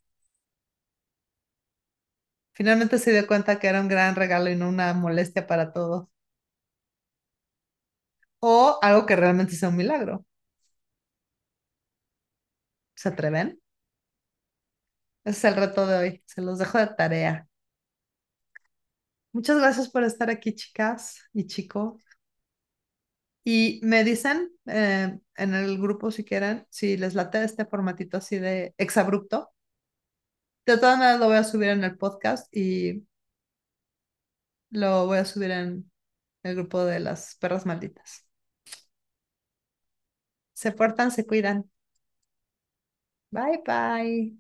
Finalmente 2.53 2.98
se 2.98 3.12
dio 3.12 3.27
cuenta 3.29 3.61
que 3.61 3.68
era 3.68 3.81
un 3.81 3.87
gran 3.88 4.16
regalo 4.16 4.50
y 4.50 4.57
no 4.57 4.68
una 4.68 4.92
molestia 4.92 5.46
para 5.46 5.72
todos. 5.72 6.09
O 8.52 8.78
algo 8.87 9.07
que 9.07 9.16
realmente 9.16 9.54
sea 9.57 9.70
un 9.70 9.76
milagro. 9.76 10.24
¿Se 12.94 13.09
atreven? 13.09 13.61
Ese 15.24 15.38
es 15.48 15.54
el 15.54 15.57
reto 15.61 15.87
de 15.87 15.96
hoy. 15.98 16.22
Se 16.26 16.40
los 16.42 16.59
dejo 16.59 16.78
de 16.78 16.87
tarea. 16.88 17.46
Muchas 19.33 19.59
gracias 19.59 19.88
por 19.90 20.02
estar 20.04 20.30
aquí, 20.30 20.54
chicas 20.54 21.20
y 21.33 21.46
chicos. 21.46 22.02
Y 23.44 23.80
me 23.83 24.04
dicen 24.04 24.50
eh, 24.66 25.18
en 25.37 25.54
el 25.54 25.78
grupo 25.80 26.11
si 26.11 26.24
quieren, 26.24 26.66
si 26.70 26.96
les 26.96 27.14
late 27.14 27.44
este 27.44 27.66
formatito 27.66 28.16
así 28.18 28.38
de 28.38 28.74
exabrupto. 28.78 29.52
De 30.66 30.76
todas 30.78 30.98
maneras 30.98 31.20
lo 31.20 31.26
voy 31.26 31.37
a 31.37 31.44
subir 31.44 31.68
en 31.70 31.85
el 31.85 31.96
podcast 31.98 32.54
y 32.54 33.07
lo 34.70 35.07
voy 35.07 35.18
a 35.18 35.24
subir 35.24 35.50
en 35.50 35.90
el 36.42 36.54
grupo 36.57 36.85
de 36.85 37.00
las 37.00 37.37
perras 37.37 37.66
malditas. 37.66 38.23
Se 40.64 40.72
portan, 40.72 41.12
se 41.12 41.27
cuidan. 41.27 41.70
Bye 43.33 43.59
bye. 43.66 44.33